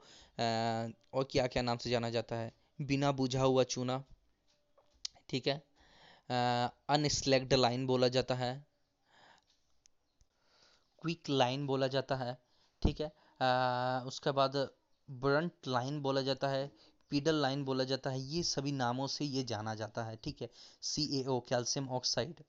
[1.14, 2.52] और क्या क्या नाम से जाना जाता है?
[2.82, 4.04] बिना बुझा हुआ चूना।
[5.30, 5.62] ठीक है?
[6.90, 8.54] अनस्लेक्ड लाइन बोला जाता है।
[11.02, 12.38] क्विक लाइन बोला जाता है।
[12.82, 13.08] ठीक है?
[13.42, 14.56] आ, उसके बाद
[15.10, 16.72] ब्रंट लाइन बोला जाता है।
[17.12, 20.50] पीडल लाइन बोला जाता है, ये सभी नामों से ये जाना जाता है, ठीक है?
[20.84, 22.44] C A O calcium oxide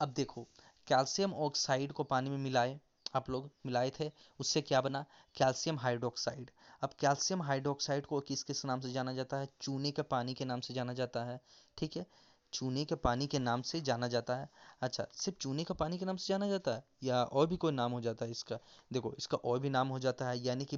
[0.00, 0.46] अब देखो
[0.88, 2.78] कैल्शियम ऑक्साइड को पानी में मिलाए,
[3.14, 4.10] आप लोग मिलाए थे,
[4.40, 5.04] उससे क्या बना?
[5.36, 6.50] कैल्शियम हाइड्रोक्साइड
[6.82, 9.48] अब कैल्शियम हाइड्रोक्साइड को किस किस नाम से जाना जाता है?
[9.60, 11.40] चूने के पानी के नाम से जाना जाता है,
[11.78, 12.06] ठीक है?
[12.52, 14.48] चूने के पानी के नाम से जाना जाता है।
[14.82, 17.72] अच्छा सिर्फ़ चूने के पानी के नाम से जाना जाता है या और भी कोई
[17.72, 18.58] नाम हो जाता है इसका?
[18.92, 20.76] देखो, इसका और भी नाम हो जाता है, यानी कि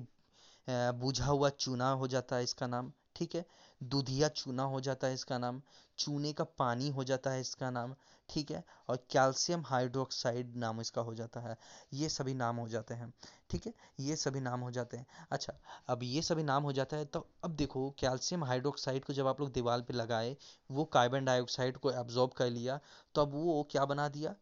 [0.68, 3.44] बुझा हुआ चूना हो जाता है इसका नाम। ठीक है?
[3.80, 5.60] दूधिया चूना हो जाता है इसका नाम,
[5.98, 7.94] चूने का पानी हो जाता है इसका नाम,
[8.28, 8.62] ठीक है?
[8.88, 11.56] और कैल्शियम हाइड्रोक्साइड नाम इसका हो जाता है।
[11.94, 13.12] ये सभी नाम हो जाते हैं,
[13.50, 13.72] ठीक है?
[14.00, 15.54] ये सभी नाम हो जाते हैं। अच्छा
[15.88, 19.40] अब ये सभी नाम हो जाता है तो अब देखो, कैल्शियम हाइड्रोक्साइड को जब आप
[19.40, 20.36] लोग दीवार पे लगाए,
[20.70, 22.80] वो कार्बन डाइऑक्साइड को एब्जॉर्ब कर लिया
[23.14, 24.34] तो अब वो क्या बना दिया?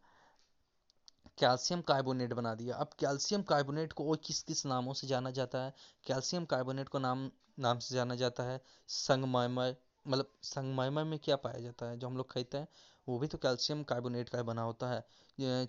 [1.37, 5.63] कैल्शियम कार्बोनेट बना दिया। अब कैल्शियम कार्बोनेट को और किस किस नामों से जाना जाता
[5.63, 5.73] है?
[6.07, 9.75] कैल्शियम कार्बोनेट को नाम नाम से जाना जाता है संगमरमर
[10.07, 11.97] मतलब संगमरमर में क्या पाया जाता है?
[11.97, 12.67] जो हम लोग खेते हैं,
[13.07, 15.67] वो भी तो कैल्शियम कार्बोनेट का बना होता है।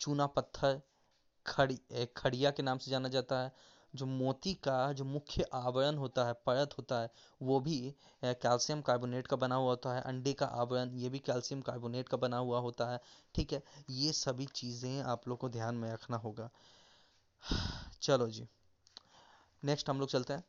[0.00, 0.80] चूना पत्थर,
[1.46, 1.80] खड़ी
[2.16, 3.52] खड़िया के नाम से जाना जाता है।
[3.94, 7.78] जो मोती का जो मुख्य आवरण होता है परत होता है वो भी
[8.24, 12.16] कैल्शियम कार्बोनेट का बना हुआ होता है। अंडे का आवरण ये भी कैल्शियम कार्बोनेट का
[12.16, 13.00] बना हुआ होता है।
[13.34, 16.50] ठीक है ये सभी चीज़ें आप लोग को ध्यान में रखना होगा।
[18.02, 18.46] चलो जी
[19.62, 20.44] नेक्स्ट हम लोग चलते हैं।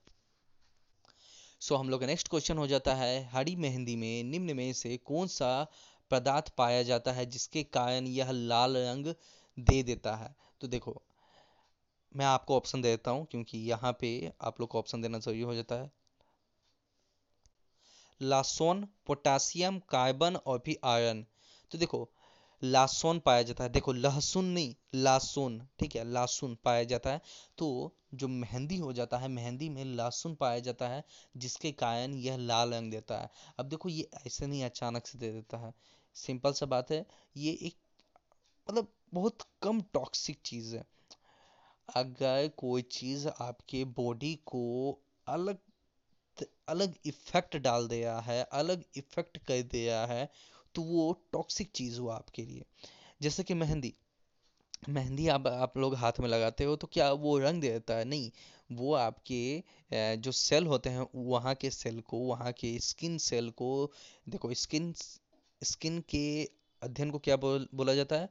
[1.62, 4.74] सो so, हम लोग का नेक्स्ट क्वेश्चन हो जाता है हरी मेहंदी में निम्न में
[4.74, 5.68] से कौन सा
[6.12, 9.14] पदार्थ पाया जाता है जिसके कारण यह लाल रंग
[9.58, 10.36] दे देता है?
[10.62, 11.02] तो देखो
[12.16, 15.42] मैं आपको ऑप्शन दे देता हूँ, क्योंकि यहाँ पे आप लोग को ऑप्शन देना ज़रूरी
[15.42, 15.92] हो जाता है।
[18.22, 21.26] लासोन पोटासियम, कार्बन और भी आयरन।
[21.72, 22.10] तो देखो
[22.64, 27.22] लासोन पाया जाता है। देखो, लहसुन नहीं लासुन ठीक है लासुन पाया जाता है।
[27.58, 31.04] तो जो मेहंदी हो जाता है, मेहंदी में लासुन पाया जाता है,
[31.38, 35.32] जिसके कारण यह लाल रंग देता है। अब देखो, ये ऐसे नहीं अचानक से दे
[35.32, 35.74] देता है।
[36.16, 37.06] सिंपल सा बात है,
[37.38, 37.76] ये एक
[38.70, 40.86] मतलब बहुत कम टॉक्सिक चीज़ है।
[41.90, 44.62] अगर कोई चीज़ आपके बॉडी को
[45.28, 45.58] अलग
[46.70, 50.30] अलग इफ़ेक्ट डाल दिया है, अलग इफ़ेक्ट कर दिया है
[50.76, 52.64] तो वो टॉक्सिक चीज़ हुआ आपके लिए।
[53.22, 53.94] जैसे कि मेहंदी।
[54.90, 58.06] मेहंदी आप आप लोग हाथ में लगाते हो तो क्या वो रंग दे देता है?
[58.06, 58.32] नहीं।
[58.72, 59.64] वो आपके
[60.18, 63.92] जो सेल होते हैं, वहाँ के सेल को, वहाँ के स्किन सेल को,
[64.30, 64.94] देखो स्किन
[65.62, 66.26] स्किन के
[66.82, 68.30] अध्ययन को क्या बोल, बोला जाता है?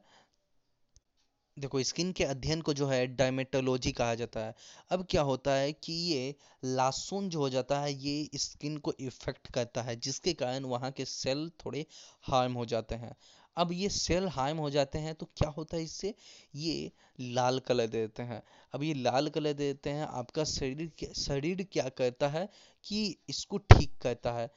[1.57, 4.55] देखो स्किन के अध्ययन को जो है डायमेटोलॉजी कहा जाता है।
[4.91, 9.47] अब क्या होता है कि ये लासुन जो हो जाता है, ये स्किन को इफ़ेक्ट
[9.47, 11.85] करता है, जिसके कारण वहाँ के सेल थोड़े
[12.23, 13.15] हार्म हो जाते हैं।
[13.57, 16.13] अब ये सेल हार्म हो जाते हैं तो क्या होता है इससे?
[16.55, 18.41] ये लाल कलर दे देते हैं।
[18.73, 22.47] अब ये लाल कलर दे देते हैं, आपका शरीर शरीर क्या करता है
[22.83, 24.49] कि इसको ठीक करता है।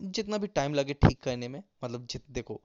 [0.00, 2.60] जितना भी टाइम लगे ठीक करने में मतलब जित, देखो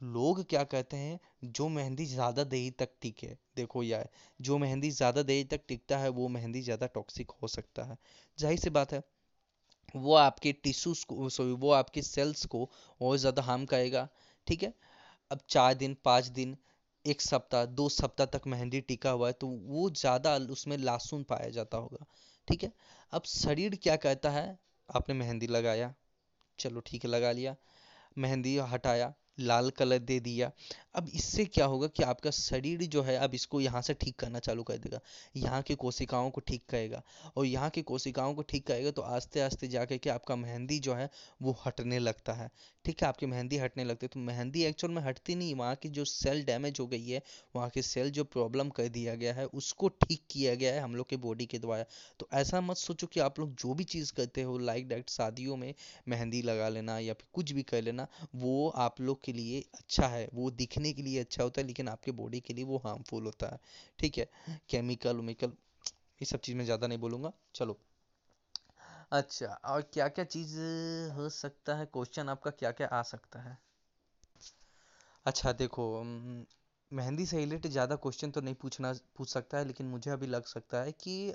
[0.00, 4.08] लोग क्या कहते हैं, जो मेहंदी ज़्यादा देर तक टिके, देखो यार,
[4.40, 7.96] जो मेहंदी ज़्यादा देर तक टिकता है, वो मेहंदी ज़्यादा टॉक्सिक हो सकता है।
[8.38, 9.02] ज़ाहिर सी बात है,
[9.96, 12.68] वो आपके टिश्यूज को सॉरी वो आपके सेल्स को
[13.00, 14.08] और ज़्यादा हार्म करेगा,
[14.46, 14.72] ठीक है?
[15.30, 16.56] अब चार दिन, पाँच दिन,
[17.04, 21.48] एक सप्ताह, दो सप्ताह तक मेहंदी टिका हुआ है तो वो ज़्यादा उसमें लासुन पाया
[21.50, 22.04] जाता होगा,
[22.48, 22.72] ठीक है?
[23.12, 24.58] अब शरीर क्या कहता है,
[24.88, 25.94] आपने मेहंदी लगाया,
[26.58, 27.56] चलो ठीक है, लगा लिया,
[28.18, 30.50] मेहंदी हटाया लाल कलर दे दिया।
[30.94, 34.38] अब इससे क्या होगा कि आपका शरीर जो है, अब इसको यहाँ से ठीक करना
[34.38, 35.00] चालू कर देगा।
[35.36, 37.02] यहाँ की कोशिकाओं को ठीक करेगा।
[37.36, 40.94] और यहाँ की कोशिकाओं को ठीक करेगा तो आस्ते आस्ते जाके के आपका मेहंदी जो
[40.94, 41.08] है,
[41.42, 42.50] वो हटने लगता है।
[42.84, 45.88] ठीक है, आपकी मेहंदी हटने लगती है। तो मेहंदी एक्चुअल में हटती नहीं, वहाँ की
[45.88, 47.22] जो सेल डैमेज हो गई है,
[47.56, 50.94] वहाँ की सेल जो प्रॉब्लम कर दिया गया है, उसको ठीक किया गया है हम
[50.94, 51.84] लोग के बॉडी के द्वारा।
[52.20, 55.56] तो ऐसा मत सोचो कि आप लोग जो भी चीज़ करते हो लाइक डायरेक्ट शादियों
[55.56, 55.72] में
[56.08, 60.06] मेहंदी लगा लेना या फिर कुछ भी कर लेना, वो आप लोग के लिए अच्छा
[60.06, 63.24] है, वो दिखने के लिए अच्छा होता है, लेकिन आपके बॉडी के लिए वो हार्मफुल
[63.24, 63.58] होता है।
[63.98, 64.28] ठीक है?
[64.70, 65.52] केमिकल वेमिकल
[66.20, 67.78] ये सब चीज़ मैं ज़्यादा नहीं बोलूँगा। चलो।
[69.12, 70.58] अच्छा और क्या क्या चीज़
[71.12, 71.86] हो सकता है?
[71.86, 73.58] क्वेश्चन आपका क्या क्या आ सकता है?
[75.26, 75.84] अच्छा देखो
[76.90, 80.44] मेहंदी से रिलेटेड ज़्यादा क्वेश्चन तो नहीं पूछना, पूछ सकता है, लेकिन मुझे अभी लग
[80.44, 81.34] सकता है कि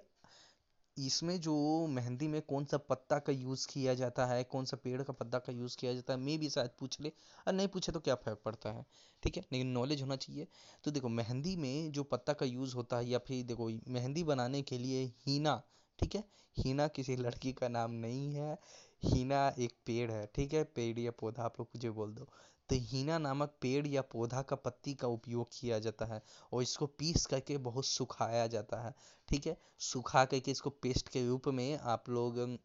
[0.98, 5.04] इसमें जो मेहंदी में कौन सा पत्ता का यूज़ किया जाता है, कौन सा पेड़
[5.04, 7.12] का पत्ता का यूज़ किया जाता है मे भी शायद पूछ ले।
[7.48, 8.86] और नहीं पूछे तो क्या फ़र्क पड़ता है?
[9.24, 10.48] ठीक है, लेकिन नॉलेज होना चाहिए।
[10.84, 14.62] तो देखो, मेहंदी में जो पत्ता का यूज़ होता है या फिर देखो, मेहंदी बनाने
[14.62, 15.62] के लिए हीना,
[16.00, 16.24] ठीक है?
[16.58, 18.58] हीना किसी लड़की का नाम नहीं है।
[19.04, 20.64] हीना एक पेड़ है, ठीक है?
[20.64, 22.30] पेड़ या पौधा, आप लोग मुझे बोल दो।
[22.70, 26.22] हीना नामक पेड़ या पौधा का पत्ती का उपयोग किया जाता है
[26.54, 28.94] और इसको पीस करके बहुत सुखाया जाता है,
[29.28, 29.58] ठीक है?
[29.82, 32.58] सुखा करके इसको पेस्ट के रूप में आप लोग,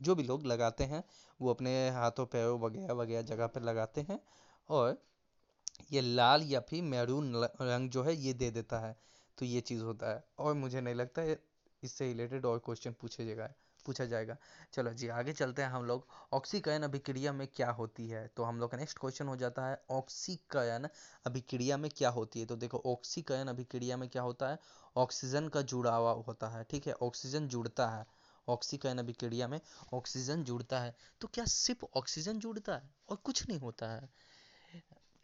[0.00, 1.02] जो भी लोग लगाते हैं,
[1.40, 4.20] वो अपने हाथों, पैरों वगैरह वगैरह जगह पर लगाते हैं
[4.68, 5.02] और
[5.92, 8.96] ये लाल या फिर मैरून रंग जो है ये दे देता है
[9.38, 11.38] तो ये चीज़ होता है। और मुझे नहीं लगता है
[11.82, 13.48] इससे रिलेटेड और क्वेश्चन पूछे जाएगा।
[13.90, 14.36] पूछा जाएगा।
[14.72, 18.26] चलो जी, आगे चलते हैं हम लोग। ऑक्सीकरण अभिक्रिया में क्या होती है?
[18.28, 20.88] तो हम लोग का नेक्स्ट क्वेश्चन हो जाता है ऑक्सीकरण
[21.26, 22.46] अभिक्रिया में क्या होती है?
[22.46, 24.58] तो देखो ऑक्सीकरण अभिक्रिया में क्या होता है?
[24.96, 26.92] ऑक्सीजन का जुड़ावा होता है, ठीक है?
[26.92, 28.06] ऑक्सीजन जुड़ता है
[28.48, 29.60] ऑक्सीकरण अभिक्रिया में
[29.92, 34.08] ऑक्सीजन जुड़ता है। तो क्या सिर्फ़ ऑक्सीजन जुड़ता है और कुछ नहीं होता है?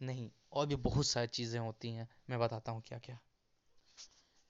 [0.01, 3.19] नहीं, और भी बहुत सारी चीज़ें होती हैं। मैं बताता हूँ क्या क्या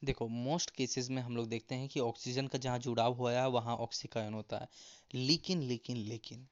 [0.02, 3.48] देखो मोस्ट केसेस में हम लोग देखते हैं कि ऑक्सीजन का जहाँ जुड़ाव हुआ है,
[3.50, 4.68] वहाँ ऑक्सीकरण होता है।
[5.16, 6.48] लेकिन लेकिन लेकिन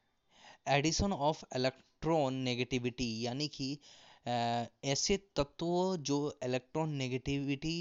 [0.67, 3.77] एडिशन ऑफ़ इलेक्ट्रॉन नेगेटिविटी यानी कि
[4.25, 7.77] ऐसे तत्व जो इलेक्ट्रॉन नेगेटिविटी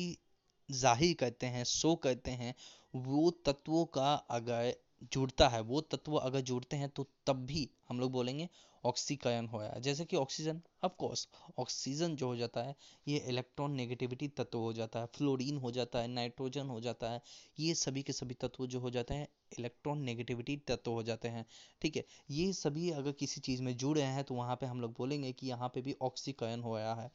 [0.68, 2.54] ज़ाहिर करते हैं शो करते हैं,
[2.96, 4.74] वो तत्वों का अगर
[5.12, 8.48] जुड़ता है, वो तत्व अगर जुड़ते हैं तो तब भी हम लोग बोलेंगे
[8.84, 11.26] ऑक्सीकरण हो है। जैसे कि ऑक्सीजन ऑफ़ कोर्स
[11.58, 12.74] ऑक्सीजन जो हो जाता है,
[13.06, 17.20] ये इलेक्ट्रॉन नेगेटिविटी तत्व हो जाता है फ्लोरीन हो जाता है नाइट्रोजन हो जाता है,
[17.58, 21.44] ये सभी के सभी तत्व जो हो जाते हैं इलेक्ट्रॉन नेगेटिविटी तत्व हो जाते हैं।
[21.82, 24.94] ठीक है, ये सभी अगर किसी चीज़ में जुड़े हैं तो वहाँ पे हम लोग
[24.98, 27.10] बोलेंगे कि यहाँ पे भी ऑक्सीकरण होया है।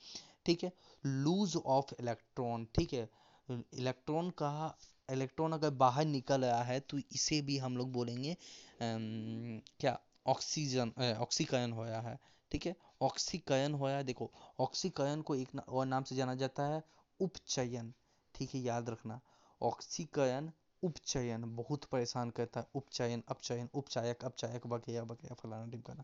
[0.46, 0.72] ठीक है
[1.04, 3.10] लूज ऑफ़ इलेक्ट्रॉन ठीक है
[3.50, 4.78] इलेक्ट्रॉन का
[5.10, 8.36] इलेक्ट्रॉन अगर बाहर निकल रहा है तो इसे भी हम लोग बोलेंगे
[8.82, 12.18] क्या, ऑक्सीजन ऑक्सीकरण होया है,
[12.52, 12.76] ठीक है?
[13.02, 16.84] ऑक्सीकरण होया देखो, ऑक्सीकरण को एक और नाम से जाना जाता है
[17.20, 17.94] उपचयन,
[18.36, 19.20] ठीक है, याद रखना।
[19.62, 20.52] ऑक्सीकरण
[20.84, 26.04] उपचयन, बहुत परेशान करता है, उपचयन, अपचयन, उपचायक, अपचायक वगैरह वगैरह, फलाना ढिमकाना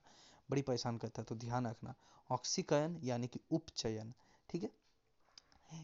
[0.50, 1.94] बड़ी परेशान करता है तो ध्यान रखना।
[2.30, 4.14] ऑक्सीकरण यानी कि उपचयन,
[4.50, 4.70] ठीक है?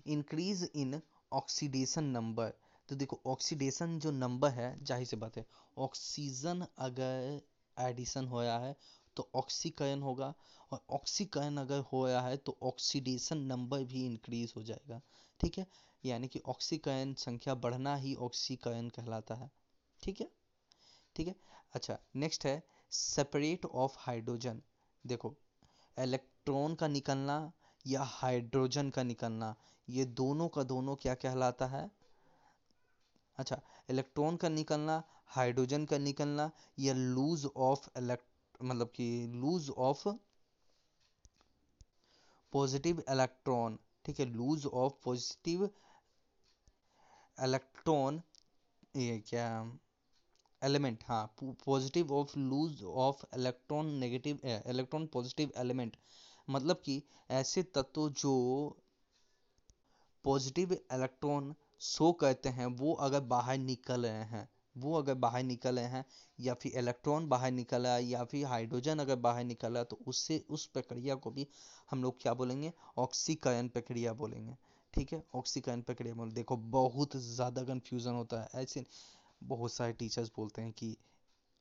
[0.07, 2.53] इंक्रीज इन ऑक्सीडेशन नंबर
[2.91, 5.45] तो देखो ऑक्सीडेशन जो नंबर है, ज़ाहिर सी बात है
[5.77, 7.41] ऑक्सीजन अगर
[7.77, 8.75] एडिशन होया है
[9.17, 10.33] तो ऑक्सीकरण होगा
[10.71, 14.99] और ऑक्सीकरण अगर होया है तो ऑक्सीडेशन नंबर भी इंक्रीज हो जाएगा।
[15.39, 15.65] ठीक है?
[16.03, 19.49] यानी कि ऑक्सीकरण संख्या बढ़ना ही ऑक्सीकरण कहलाता है।
[20.01, 20.27] ठीक है?
[21.15, 21.35] ठीक है?
[21.73, 24.61] अच्छा नेक्स्ट है सेपरेट ऑफ़ हाइड्रोजन
[25.05, 25.33] देखो
[25.97, 27.51] इलेक्ट्रॉन का निकलना
[27.85, 29.55] या हाइड्रोजन का निकलना,
[29.87, 31.89] ये दोनों का दोनों क्या कहलाता है?
[33.41, 35.01] अच्छा इलेक्ट्रॉन का निकलना
[35.35, 36.49] हाइड्रोजन का निकलना,
[36.79, 40.07] या लूज ऑफ़ इलेक्ट मतलब कि लूज ऑफ़
[42.53, 45.69] पॉजिटिव इलेक्ट्रॉन ठीक है लूज ऑफ़ पॉजिटिव
[47.37, 48.21] इलेक्ट्रॉन
[48.97, 49.47] ये क्या
[50.61, 55.97] एलिमेंट हाँ positive of lose of electron negative electron positive element
[56.47, 57.01] मतलब कि
[57.31, 58.33] ऐसे तत्व जो
[60.25, 65.75] पॉजिटिव इलेक्ट्रॉन शो करते हैं, वो अगर बाहर निकल रहे हैं, वो अगर बाहर निकल
[65.75, 66.05] रहे हैं,
[66.39, 69.85] या फिर इलेक्ट्रॉन बाहर निकल रहा है, या फिर हाइड्रोजन अगर बाहर निकल रहा है
[69.85, 71.47] तो उससे, उस प्रक्रिया को भी
[71.91, 72.71] हम लोग क्या बोलेंगे?
[72.97, 74.55] ऑक्सीकरण प्रक्रिया बोलेंगे।
[74.93, 75.23] ठीक है?
[75.35, 78.85] ऑक्सीकरण प्रक्रिया बोल, देखो, बहुत ज़्यादा कन्फ्यूज़न होता है। ऐसे
[79.43, 80.95] बहुत सारे टीचर्स बोलते हैं कि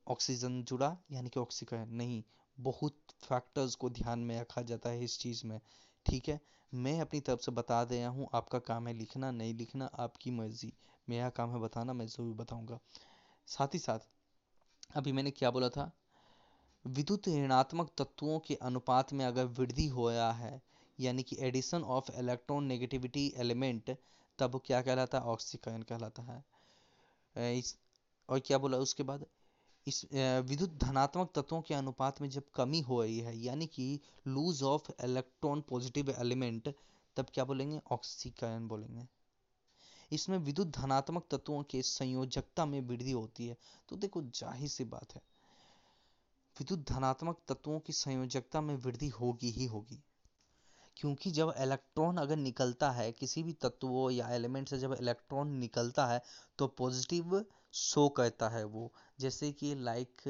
[0.07, 2.23] ऑक्सीजन जुड़ा, यानी कि ऑक्सीकरण नहीं।
[2.57, 5.59] बहुत फैक्टर्स को ध्यान में रखा जाता है इस चीज़ में।
[6.05, 6.39] ठीक है?
[6.73, 10.31] मैं अपनी तरफ़ से बता दे रहा हूँ, आपका काम है लिखना, नहीं लिखना, आपकी
[10.31, 10.73] मर्ज़ी।
[11.09, 12.79] मेरा काम है बताना, मैं ज़रूर बताऊँगा।
[13.47, 13.99] साथ ही साथ,
[14.95, 15.91] अभी मैंने क्या बोला था?
[16.85, 20.61] विद्युत ऋणात्मक तत्वों के अनुपात में अगर वृद्धि होया है,
[20.99, 23.97] यानी कि addition of electron negativity element,
[24.39, 25.23] तब क्या कहलाता है?
[25.23, 26.43] ऑक्सीकरण कहलाता है।
[28.29, 29.25] और क्या बोला उसके बाद?
[29.87, 34.61] इस विद्युत धनात्मक तत्वों के अनुपात में जब कमी हो रही है, यानी कि lose
[34.63, 36.73] of electron positive element
[37.17, 37.79] तब क्या बोलेंगे?
[37.91, 39.07] ऑक्सीकरण बोलेंगे।
[40.11, 43.57] इसमें विद्युत धनात्मक तत्वों के संयोजकता में वृद्धि होती है।
[43.89, 45.21] तो देखो, ज़ाहिर सी बात है,
[46.57, 50.01] विद्युत धनात्मक तत्वों की संयोजकता में वृद्धि होगी ही होगी।
[50.97, 56.05] क्योंकि जब इलेक्ट्रॉन अगर निकलता है, किसी भी तत्व या एलिमेंट से जब इलेक्ट्रॉन निकलता
[56.07, 56.21] है
[56.59, 60.21] तो पॉजिटिव शो करता है वो। जैसे कि लाइक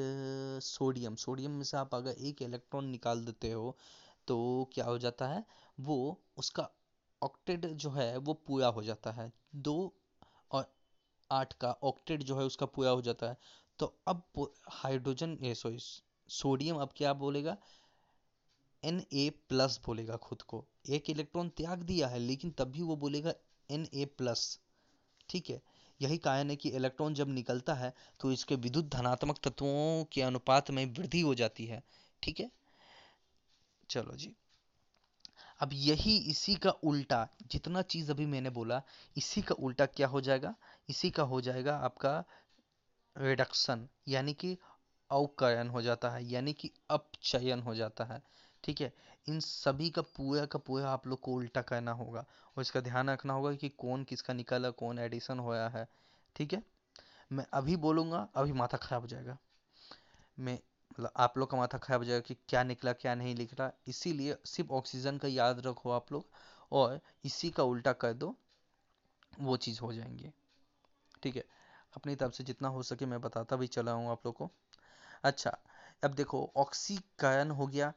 [0.62, 3.76] सोडियम सोडियम में से आप अगर एक इलेक्ट्रॉन निकाल देते हो
[4.28, 4.36] तो
[4.74, 5.44] क्या हो जाता है?
[5.80, 6.68] वो उसका
[7.22, 9.92] ऑक्टेट जो है, वो पूरा हो जाता है। दो
[10.50, 10.72] और
[11.30, 13.36] आठ का ऑक्टेट जो है, उसका पूरा हो जाता है।
[13.78, 14.22] तो अब
[14.72, 15.78] हाइड्रोजन सॉरी
[16.28, 17.56] सोडियम अब क्या बोलेगा?
[18.82, 22.96] एन ए प्लस बोलेगा खुद को। एक इलेक्ट्रॉन त्याग दिया है, लेकिन तब भी वो
[22.96, 23.34] बोलेगा
[23.70, 24.58] एन ए प्लस
[25.28, 25.60] ठीक है?
[26.02, 30.70] यही कारण है कि इलेक्ट्रॉन जब निकलता है तो इसके विद्युत धनात्मक तत्वों के अनुपात
[30.70, 31.82] में वृद्धि हो जाती है।
[32.22, 32.50] ठीक है?
[33.90, 34.36] चलो जी।
[35.60, 38.82] अब यही इसी का उल्टा, जितना चीज़ अभी मैंने बोला,
[39.16, 40.54] इसी का उल्टा क्या हो जाएगा?
[40.88, 42.24] इसी का हो जाएगा आपका
[43.18, 44.58] रिडक्शन यानी कि
[45.10, 48.22] अवकरण हो जाता है, यानी कि अपचयन हो जाता है।
[48.64, 48.92] ठीक है?
[49.28, 52.20] इन सभी का पूरा का पूरा आप लोग को उल्टा करना होगा
[52.56, 55.88] और इसका ध्यान रखना होगा कि कौन किसका निकला, कौन एडिशन होया है,
[56.36, 56.62] ठीक है?
[57.32, 59.38] मैं अभी बोलूँगा, अभी माथा खराब हो जाएगा।
[60.38, 60.58] मैं
[60.92, 64.36] मतलब आप लोग का माथा खराब हो जाएगा कि क्या निकला, क्या नहीं निकला। इसीलिए
[64.44, 66.26] सिर्फ़ ऑक्सीजन का याद रखो आप लोग
[66.72, 68.36] और इसी का उल्टा कर दो,
[69.40, 70.32] वो चीज़ हो जाएँगे।
[71.22, 71.44] ठीक है?
[71.96, 74.50] अपनी तरफ़ से जितना हो सके मैं बताता भी चला हूँ आप लोग को।
[75.24, 75.58] अच्छा
[76.04, 77.92] अब देखो ऑक्सीकरण हो गया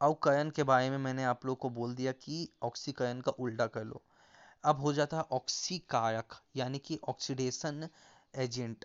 [0.00, 3.84] अवकरण के बारे में मैंने आप लोग को बोल दिया कि ऑक्सीकरण का उल्टा कर
[3.84, 4.02] लो।
[4.64, 7.88] अब हो जाता है ऑक्सीकारक, यानी कि ऑक्सीडेशन
[8.34, 8.84] एजेंट।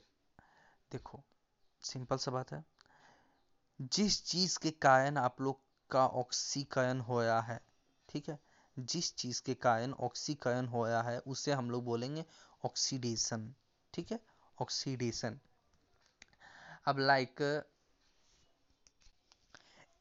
[0.92, 1.24] देखो,
[1.82, 2.66] सिंपल सा बात है।
[3.82, 5.60] जिस चीज़ के कारण आप लोग
[5.92, 7.62] का ऑक्सीकरण होया है,
[8.10, 8.40] ठीक है?
[8.80, 12.26] जिस चीज़ के कारण ऑक्सीकरण होया है, उसे हम लोग बोलेंगे
[12.66, 13.54] ऑक्सीडेशन,
[13.94, 14.20] ठीक है?
[14.62, 15.40] ऑक्सीडेशन।
[16.86, 17.66] अब like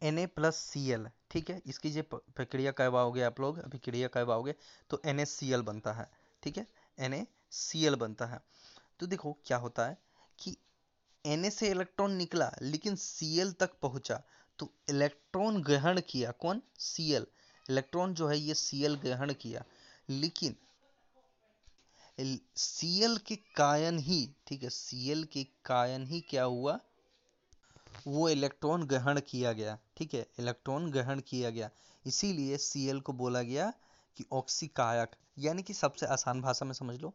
[0.02, 1.60] N A plus C L ठीक है?
[1.66, 3.58] इसकी जो प्रक्रिया करवाओगे आप लोग?
[3.60, 4.54] अभी क्रिया करवाओगे
[4.90, 6.08] तो एन एस सी एल बनता है,
[6.42, 6.66] ठीक है?
[6.98, 8.40] एन ए सी एल बनता है।
[9.00, 9.96] तो देखो क्या होता है
[10.38, 10.56] कि
[11.24, 14.22] एन ए से इलेक्ट्रॉन निकला, लेकिन सी एल तक पहुँचा
[14.58, 16.62] तो इलेक्ट्रॉन ग्रहण किया कौन?
[16.78, 17.26] सी एल
[17.66, 19.64] इलेक्ट्रॉन जो है ये सी एल ग्रहण किया,
[20.10, 20.56] लेकिन
[22.58, 24.70] सी एल के कारण ही, ठीक है?
[24.70, 26.78] सी एल के कारण ही क्या हुआ?
[28.06, 30.26] वो इलेक्ट्रॉन ग्रहण किया गया, ठीक है?
[30.38, 31.70] इलेक्ट्रॉन ग्रहण किया गया।
[32.06, 33.72] इसीलिए सीएल को बोला गया
[34.16, 37.12] कि ऑक्सीकारक यानी कि सबसे आसान भाषा में समझ लो।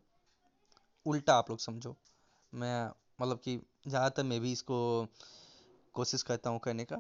[1.05, 1.95] उल्टा आप लोग समझो।
[2.53, 5.07] मैं मतलब कि ज़्यादातर मैं भी इसको
[5.93, 6.95] कोशिश करता हूँ करने का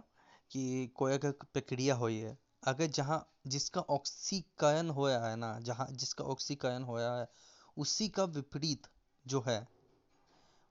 [0.51, 6.23] कि कोई अगर प्रक्रिया हुई है अगर जहाँ जिसका ऑक्सीकरण होया है ना, जहाँ जिसका
[6.23, 7.27] ऑक्सीकरण होया है,
[7.77, 8.87] उसी का विपरीत
[9.27, 9.67] जो है,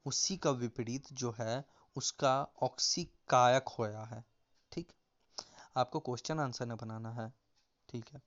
[0.06, 1.64] उसी का विपरीत जो है
[1.96, 2.32] उसका
[2.62, 4.24] ऑक्सीकारक होया है,
[4.72, 4.92] ठीक?
[5.76, 7.32] आपको क्वेश्चन आंसर न बनाना है,
[7.88, 8.20] ठीक है?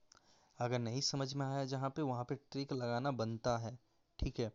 [0.59, 3.77] अगर नहीं समझ में आया जहाँ पे, वहाँ पे ट्रिक लगाना बनता है,
[4.19, 4.51] ठीक है?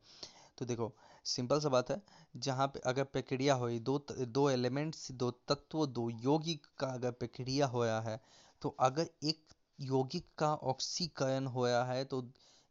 [0.58, 0.92] तो देखो
[1.24, 2.00] सिंपल सा बात है,
[2.36, 7.66] जहाँ पे अगर प्रक्रिया हुई, दो दो एलिमेंट्स दो तत्व, दो यौगिक का अगर प्रक्रिया
[7.66, 8.20] होया है
[8.62, 12.20] तो अगर एक यौगिक का ऑक्सीकरण होया है तो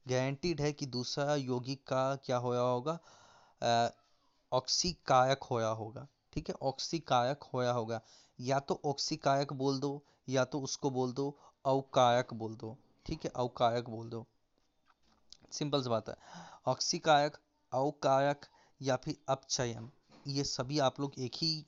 [0.05, 2.99] गारंटीड है कि दूसरा यौगिक का क्या होया होगा?
[4.51, 8.01] ऑक्सीकारक होया होगा। ठीक है ऑक्सीकारक होया होगा।
[8.39, 11.29] या तो ऑक्सीकारक बोल दो, या तो उसको बोल दो
[11.65, 14.25] अवकारक बोल दो। ठीक है अवकारक बोल दो।
[15.51, 16.15] सिंपल सी बात है।
[16.67, 17.37] ऑक्सीकारक
[17.71, 18.45] अवकारक
[18.81, 19.91] या फिर अपचयन,
[20.27, 21.65] ये सभी आप लोग एक ही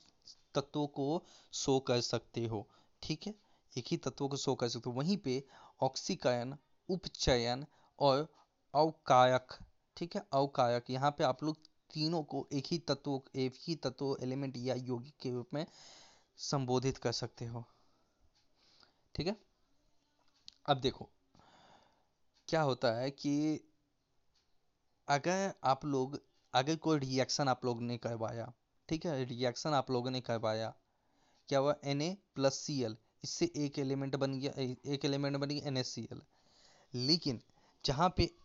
[0.55, 1.23] तत्वों को
[1.53, 2.65] शो कर सकते हो।
[3.01, 3.33] ठीक है,
[3.73, 5.43] एक ही तत्वों को शो कर सकते हो। वहीं पे
[5.83, 6.55] ऑक्सीकरण
[6.89, 7.65] उपचयन
[7.99, 8.27] और
[8.73, 9.53] अवकायक,
[9.97, 11.57] ठीक है, अवकायक, यहाँ पे आप लोग
[11.93, 15.65] तीनों को एक ही तत्व, एक ही तत्व एलिमेंट या यौगिक के रूप में
[16.37, 17.63] संबोधित कर सकते हो।
[19.15, 19.35] ठीक है?
[20.69, 21.09] अब देखो,
[22.47, 23.33] क्या होता है कि
[25.07, 26.21] अगर आप लोग,
[26.53, 28.53] अगर कोई रिएक्शन आप लोग ने करवाया,
[28.89, 29.23] ठीक है?
[29.25, 30.73] रिएक्शन आप लोगों ने करवाया,
[31.49, 31.75] क्या हुआ?
[31.83, 34.51] N A plus C L इससे एक एलिमेंट बन गया,
[34.93, 36.21] एक एलिमेंट बन गया एन एस सी एल
[36.93, 37.41] लेकिन
[37.85, 38.35] जहाँ पे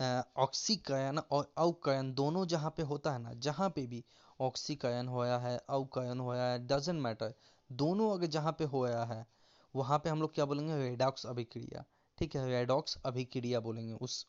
[0.00, 4.04] ऑक्सीकरण और अवकरण दोनों जहाँ पे होता है ना, जहाँ पे भी
[4.40, 7.34] ऑक्सीकरण होया है अवकरण होया है डजेंट मैटर
[7.70, 9.26] दोनों अगर जहाँ पे होया है,
[9.74, 11.84] वहाँ पे हम लोग क्या बोलेंगे रेडॉक्स अभिक्रिया,
[12.18, 14.26] ठीक है रेडॉक्स अभिक्रिया बोलेंगे उस,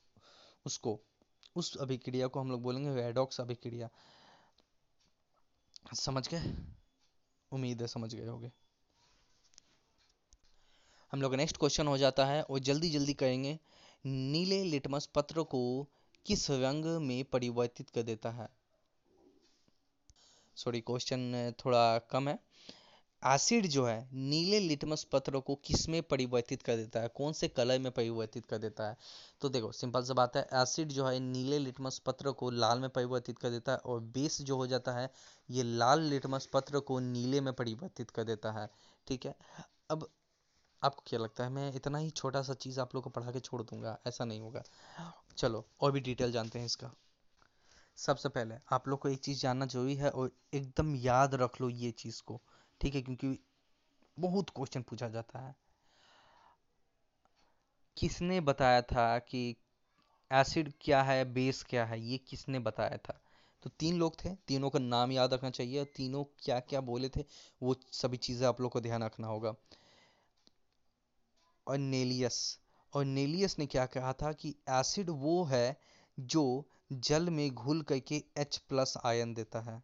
[0.65, 0.99] उसको,
[1.55, 3.89] उस अभिक्रिया को हम लोग बोलेंगे रेडॉक्स अभिक्रिया।
[5.95, 6.53] समझ गए?
[7.51, 8.51] उम्मीद है समझ गए होगे।
[11.13, 13.57] हम लोग नेक्स्ट क्वेश्चन हो जाता है, और जल्दी जल्दी करेंगे।
[14.05, 15.87] नीले लिटमस पत्र को
[16.25, 18.49] किस रंग में परिवर्तित कर देता है?
[20.55, 22.39] सॉरी क्वेश्चन थोड़ा कम है।
[23.25, 27.07] एसिड जो है, नीले लिटमस पत्र को किसमें परिवर्तित कर देता है?
[27.07, 28.97] कौन से कलर में परिवर्तित कर देता है?
[29.41, 32.89] तो देखो सिंपल सा बात है एसिड जो है, नीले लिटमस पत्र को लाल में
[32.89, 35.11] परिवर्तित कर देता है और बेस जो हो जाता है,
[35.49, 38.69] ये लाल लिटमस पत्र को नीले में परिवर्तित कर देता है।
[39.07, 39.35] ठीक है?
[39.89, 40.09] अब
[40.83, 43.39] आपको क्या लगता है, मैं इतना ही छोटा सा चीज़ आप लोग को पढ़ा के
[43.39, 43.99] छोड़ दूँगा?
[44.07, 44.63] ऐसा नहीं होगा।
[45.37, 46.91] चलो, और भी डिटेल जानते हैं इसका।
[47.95, 51.69] सबसे पहले, आप लोग को एक चीज़ जानना ज़रूरी है और एकदम याद रख लो
[51.69, 52.41] ये चीज़ को,
[52.81, 53.01] ठीक है?
[53.01, 53.39] क्योंकि
[54.19, 55.55] बहुत क्वेश्चन पूछा जाता है।
[57.97, 59.55] किसने बताया था कि
[60.31, 62.01] एसिड क्या है बेस क्या है?
[62.01, 63.21] ये किसने बताया था?
[63.63, 67.25] तो तीन लोग थे, तीनों का नाम याद रखना चाहिए तीनों क्या क्या बोले थे,
[67.63, 69.55] वो सभी चीज़ें आप लोग को ध्यान रखना होगा।
[71.69, 72.57] और नेलियस।
[72.93, 75.77] और नेलियस ने क्या कहा था कि एसिड वो है
[76.17, 76.43] जो
[76.91, 79.81] जल में घुल करके H प्लस आयन देता है,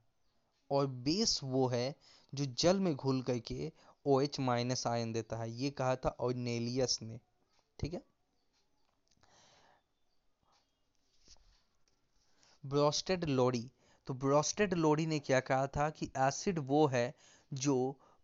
[0.70, 1.96] और बेस वो है
[2.34, 3.72] जो जल में घुल करके
[4.06, 7.20] ओ एच माइनस आयन देता है। ये कहा था ऑर्नेलियस ने,
[7.80, 8.02] ठीक है?
[12.64, 13.70] Bronsted Lowry.
[14.08, 17.14] तो ब्रोस्टेड लोडी ने क्या कहा था कि एसिड वो है
[17.52, 17.76] जो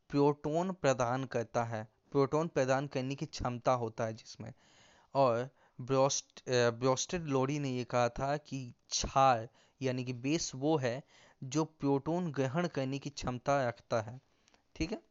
[0.10, 4.54] प्रोटोन प्रदान करता है। प्रोटोन प्रदान करने की क्षमता होता है जिसमें।
[5.16, 5.50] और
[5.82, 9.48] ब्रोस्ट ब्रोस्टेड लोडी ने ये कहा था कि क्षार,
[9.82, 11.02] यानी कि बेस वो है
[11.44, 14.20] जो प्रोटोन ग्रहण करने की क्षमता रखता है।
[14.76, 15.02] ठीक है?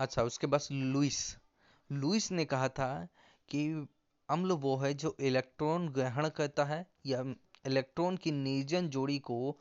[0.00, 1.36] अच्छा उसके बाद लुइस।
[1.92, 3.08] लुइस ने कहा था
[3.48, 3.88] कि
[4.28, 7.24] अम्ल वो है जो इलेक्ट्रॉन ग्रहण करता है, या
[7.66, 9.56] इलेक्ट्रॉन की निर्जन जोड़ी को,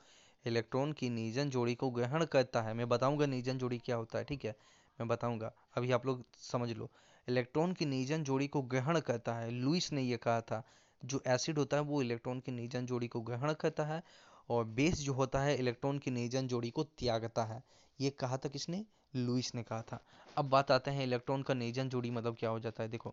[0.46, 4.24] इलेक्ट्रॉन की निर्जन जोड़ी को ग्रहण करता है। मैं बताऊँगा निर्जन जोड़ी क्या होता है,
[4.24, 4.56] ठीक है?
[5.00, 6.92] मैं बताऊँगा। अभी आप लोग समझ लो।
[7.30, 10.64] इलेक्ट्रॉन की निर्जन जोड़ी को ग्रहण करता है, लुइस ने यह कहा था।
[11.06, 14.04] जो एसिड होता है, वो इलेक्ट्रॉन की निर्जन जोड़ी को ग्रहण करता है
[14.50, 17.64] और बेस जो होता है, इलेक्ट्रॉन की निर्जन जोड़ी को त्यागता है।
[18.02, 18.86] ये कहा था किसने?
[19.16, 20.04] लुइस ने कहा था।
[20.38, 23.10] अब बात आते हैं इलेक्ट्रॉन का निजन जोड़ी मतलब क्या हो जाता है। देखो,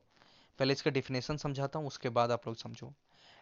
[0.59, 2.93] पहले इसका डिफिनेशन समझाता हूँ, उसके बाद आप लोग समझो।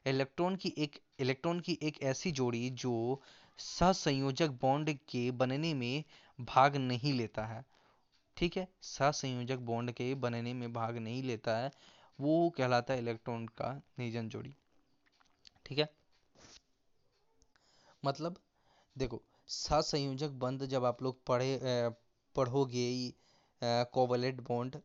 [0.07, 3.20] इलेक्ट्रॉन की एक, इलेक्ट्रॉन की एक ऐसी जोड़ी जो
[3.59, 6.05] सहसंयोजक बॉन्ड के बनने में
[6.41, 7.64] भाग नहीं लेता है।
[8.41, 11.70] ठीक है, सहसंयोजक बॉन्ड के बनने में भाग नहीं लेता है,
[12.20, 14.55] वो कहलाता है इलेक्ट्रॉन का निर्जन जोड़ी।
[15.66, 15.88] ठीक है?
[18.05, 18.38] मतलब
[18.97, 21.61] देखो, सहसंयोजक बंध जब आप लोग पढ़े
[22.34, 23.12] पढ़ोगे
[23.62, 24.80] कोवलेट बॉन्ड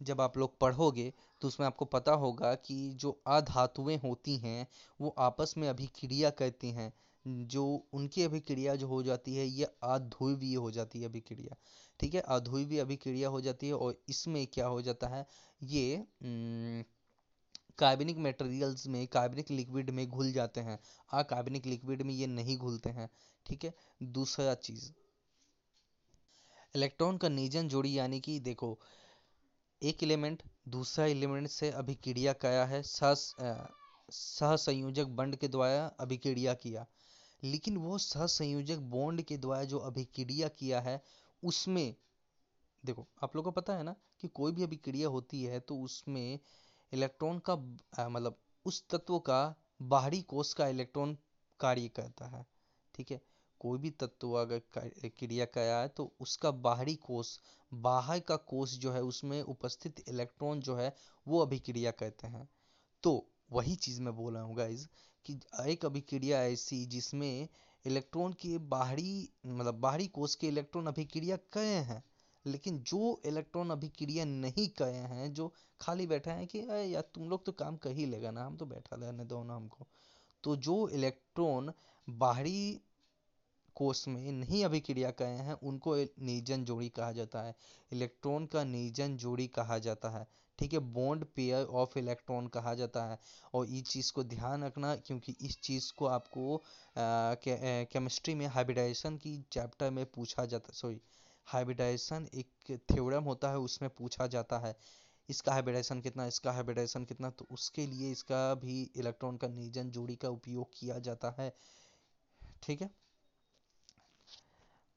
[0.00, 4.66] जब आप लोग पढ़ोगे तो उसमें आपको पता होगा कि जो अधातुएँ होती हैं,
[5.00, 6.92] वो आपस में अभिक्रिया करती हैं।
[7.26, 11.56] जो, उनकी अभिक्रिया जो हो जाती है, ये अध्रुवीय हो जाती है अभिक्रिया।
[12.00, 15.26] ठीक है अध्रुवीय अभिक्रिया हो जाती है और इसमें क्या हो जाता है,
[15.60, 16.06] ये
[17.78, 20.78] कार्बनिक मटेरियल्स में कार्बनिक लिक्विड में घुल जाते हैं।
[21.12, 23.08] अकार्बनिक लिक्विड में ये नहीं घुलते हैं,
[23.46, 23.72] ठीक है?
[24.02, 24.90] दूसरा चीज़
[26.74, 28.78] इलेक्ट्रॉन का निजन जोड़ी यानी कि देखो,
[29.82, 32.82] एक एलिमेंट दूसरा एलिमेंट से अभिक्रिया किया है
[34.12, 36.86] सहसंयोजक बंड के द्वारा अभिक्रिया किया।
[37.42, 41.02] लेकिन वो सहसंयोजक बॉन्ड के द्वारा जो अभिक्रिया किया है
[41.42, 41.94] उसमें,
[42.84, 46.38] देखो, आप लोग को पता है ना कि कोई भी अभिक्रिया होती है तो उसमें
[46.92, 47.56] इलेक्ट्रॉन का
[48.08, 49.42] मतलब उस तत्व का
[49.84, 51.16] बाहरी कोष का इलेक्ट्रॉन
[51.60, 52.44] कार्य करता है,
[52.94, 53.20] ठीक है?
[53.60, 57.38] कोई भी तत्व अगर क्रिया है तो उसका बाहरी कोष,
[57.72, 60.94] बाहर का कोष जो है, उसमें उपस्थित इलेक्ट्रॉन जो है,
[61.26, 62.48] वो अभिक्रिया करते हैं।
[63.02, 63.12] तो
[63.52, 64.86] वही चीज़ मैं बोल रहा हूँ गाइज़
[65.26, 67.48] कि एक अभिक्रिया ऐसी जिसमें
[67.86, 72.02] इलेक्ट्रॉन के बाहरी मतलब बाहरी कोष के इलेक्ट्रॉन अभिक्रिया करे हैं,
[72.46, 77.28] लेकिन जो इलेक्ट्रॉन अभिक्रिया नहीं करे हैं, जो खाली बैठा है कि, अरे यार, तुम
[77.30, 79.86] लोग तो काम कर ही लेगा ना, हम तो बैठा रहने दो ना हमको।
[80.44, 81.72] तो जो इलेक्ट्रॉन
[82.10, 82.80] बाहरी
[83.74, 87.54] कोष में नहीं अभिक्रिया करे हैं, उनको निर्जन जोड़ी कहा जाता है।
[87.92, 90.26] इलेक्ट्रॉन का निर्जन जोड़ी कहा जाता है।
[90.60, 93.18] ठीक है बॉन्ड पेयर ऑफ़ इलेक्ट्रॉन कहा जाता है।
[93.54, 96.62] और इस चीज़ को ध्यान रखना, क्योंकि इस चीज़ को आपको
[96.96, 101.00] केमिस्ट्री में हाइब्रिडाइजेशन की चैप्टर में पूछा जाता सॉरी
[101.46, 104.74] हाइब्रिडाइजेशन एक थ्योरम होता है, उसमें पूछा जाता है,
[105.28, 110.16] इसका हाइब्रिडाइजेशन कितना, इसका हाइब्रिडाइजेशन कितना तो उसके लिए इसका भी इलेक्ट्रॉन का निर्जन जोड़ी
[110.16, 111.52] का उपयोग किया जाता है।
[112.62, 112.90] ठीक है?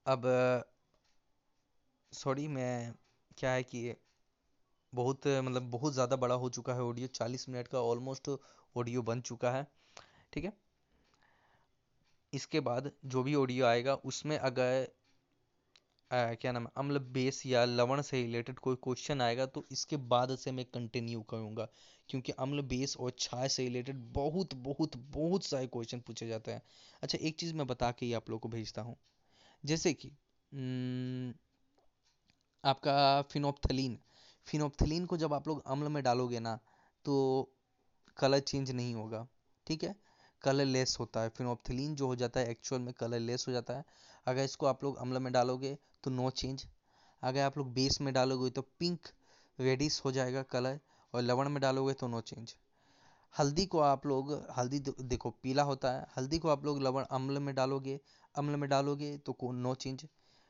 [0.06, 0.24] अब
[2.14, 2.94] सॉरी मैं
[3.38, 3.94] क्या है कि
[4.94, 8.30] बहुत मतलब बहुत ज़्यादा बड़ा हो चुका है ऑडियो चालीस मिनट का ऑलमोस्ट
[8.76, 9.68] ऑडियो बन चुका है
[10.34, 10.54] ठीक है?
[12.34, 14.88] इसके बाद जो भी ऑडियो आएगा उसमें अगर
[16.12, 19.98] आ, क्या नाम है अम्ल बेस या लवण से रिलेटेड कोई क्वेश्चन आएगा तो इसके
[20.08, 21.68] बाद से मैं कंटिन्यू करूँगा
[22.10, 26.62] क्योंकि अम्ल बेस और छाय से रिलेटेड बहुत बहुत बहुत सारे क्वेश्चन पूछे जाते हैं।
[27.04, 28.96] अच्छा एक चीज़ मैं बता के ही आप लोग को भेजता हूँ
[29.64, 30.12] जैसे कि
[32.64, 32.96] आपका
[33.32, 33.98] फिनोप्थलीन
[34.48, 36.58] फिनोप्थलीन को जब आप लोग अम्ल में डालोगे ना
[37.06, 37.16] तो
[38.18, 39.28] कलर चेंज नहीं होगा,
[39.68, 39.96] ठीक है?
[40.42, 43.74] कलर लेस होता है, फिनोप्थलीन जो हो जाता है एक्चुअल में कलर लेस हो जाता
[43.74, 43.86] है।
[44.28, 46.66] अगर इसको आप लोग अम्ल में डालोगे तो नो चेंज
[47.24, 49.08] अगर आप लोग बेस में डालोगे तो पिंक
[49.60, 50.80] रेडिस हो जाएगा कलर,
[51.14, 52.56] और लवण में डालोगे तो नो चेंज
[53.34, 57.40] हल्दी को आप लोग, हल्दी देखो, पीला होता है। हल्दी को आप लोग लवण अम्ल
[57.40, 58.00] में डालोगे,
[58.36, 60.06] अम्ल में डालोगे तो नो चेंज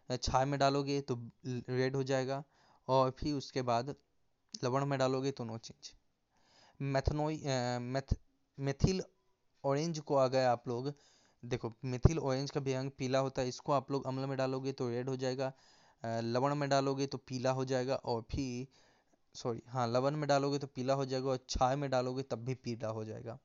[0.09, 1.15] छाय में डालोगे तो
[1.45, 2.43] रेड हो जाएगा।
[2.87, 3.95] और फिर उसके बाद
[4.63, 5.91] लवण में डालोगे तो नो चेंज
[6.79, 7.41] मैथनोई
[7.81, 8.15] मैथ
[8.59, 9.01] मेथिल
[9.63, 10.93] ऑरेंज को अगर आप लोग,
[11.43, 14.71] देखो मिथिल ऑरेंज का भी रंग पीला होता है, इसको आप लोग अम्ल में डालोगे
[14.71, 15.51] तो रेड हो जाएगा
[16.03, 18.67] लवण में डालोगे तो पीला हो जाएगा और फिर
[19.35, 22.53] सॉरी हाँ लवण में डालोगे तो पीला हो जाएगा और छाय में डालोगे तब भी
[22.55, 23.37] पीला हो जाएगा.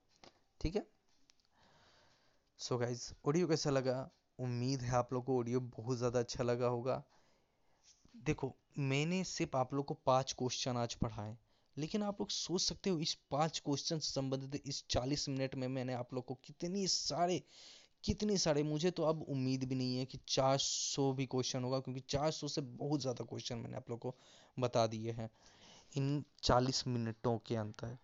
[0.61, 0.87] ठीक है?
[2.61, 4.09] सो गाइज़ ऑडियो कैसा लगा?
[4.39, 7.03] उम्मीद है आप लोग को ऑडियो बहुत ज़्यादा अच्छा लगा होगा.
[8.19, 11.37] देखो, मैंने सिर्फ़ आप लोग को पाँच क्वेश्चन आज पढ़ाए,
[11.77, 15.67] लेकिन आप लोग सोच सकते हो इस पाँच क्वेश्चन से संबंधित इस चालीस मिनट में
[15.69, 17.43] मैंने आप लोग को कितनी सारे,
[18.05, 22.01] कितने सारे, मुझे तो अब उम्मीद भी नहीं है कि 400 भी क्वेश्चन होगा, क्योंकि
[22.09, 24.15] 400 से बहुत ज़्यादा क्वेश्चन मैंने आप लोग को
[24.57, 25.31] बता दिए हैं
[25.93, 27.97] इन 40 मिनटों के अंतर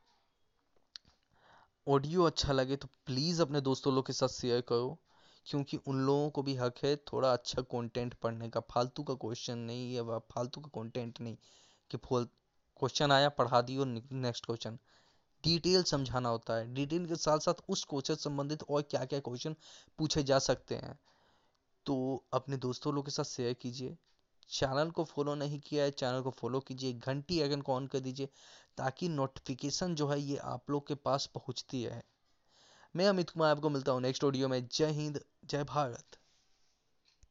[1.87, 4.99] ऑडियो अच्छा लगे तो प्लीज़ अपने दोस्तों लोग के साथ शेयर करो।
[5.47, 9.59] क्योंकि उन लोगों को भी हक है थोड़ा अच्छा कंटेंट पढ़ने का। फालतू का क्वेश्चन
[9.61, 11.37] नहीं या फालतू का कंटेंट नहीं
[11.91, 12.25] कि फोल
[12.81, 14.79] क्वेश्चन आया, पढ़ा दियो नेक्स्ट क्वेश्चन
[15.45, 19.57] डिटेल समझाना होता है। डिटेल के साथ साथ उस क्वेश्चन संबंधित और क्या क्या क्वेश्चन
[19.99, 20.99] पूछे जा सकते हैं।
[21.87, 23.97] तो अपने दोस्तों लोग के साथ शेयर कीजिए।
[24.51, 28.01] चैनल को फॉलो नहीं किया है चैनल को फॉलो कीजिए। घंटी आइकन को ऑन कर
[28.01, 28.29] दीजिए
[28.79, 32.03] ताकि नोटिफिकेशन जो है ये आप लोग के पास पहुँचती है
[32.95, 36.19] मैं अमित कुमार आपको मिलता हूँ नेक्स्ट ऑडियो में। जय हिंद जय भारत।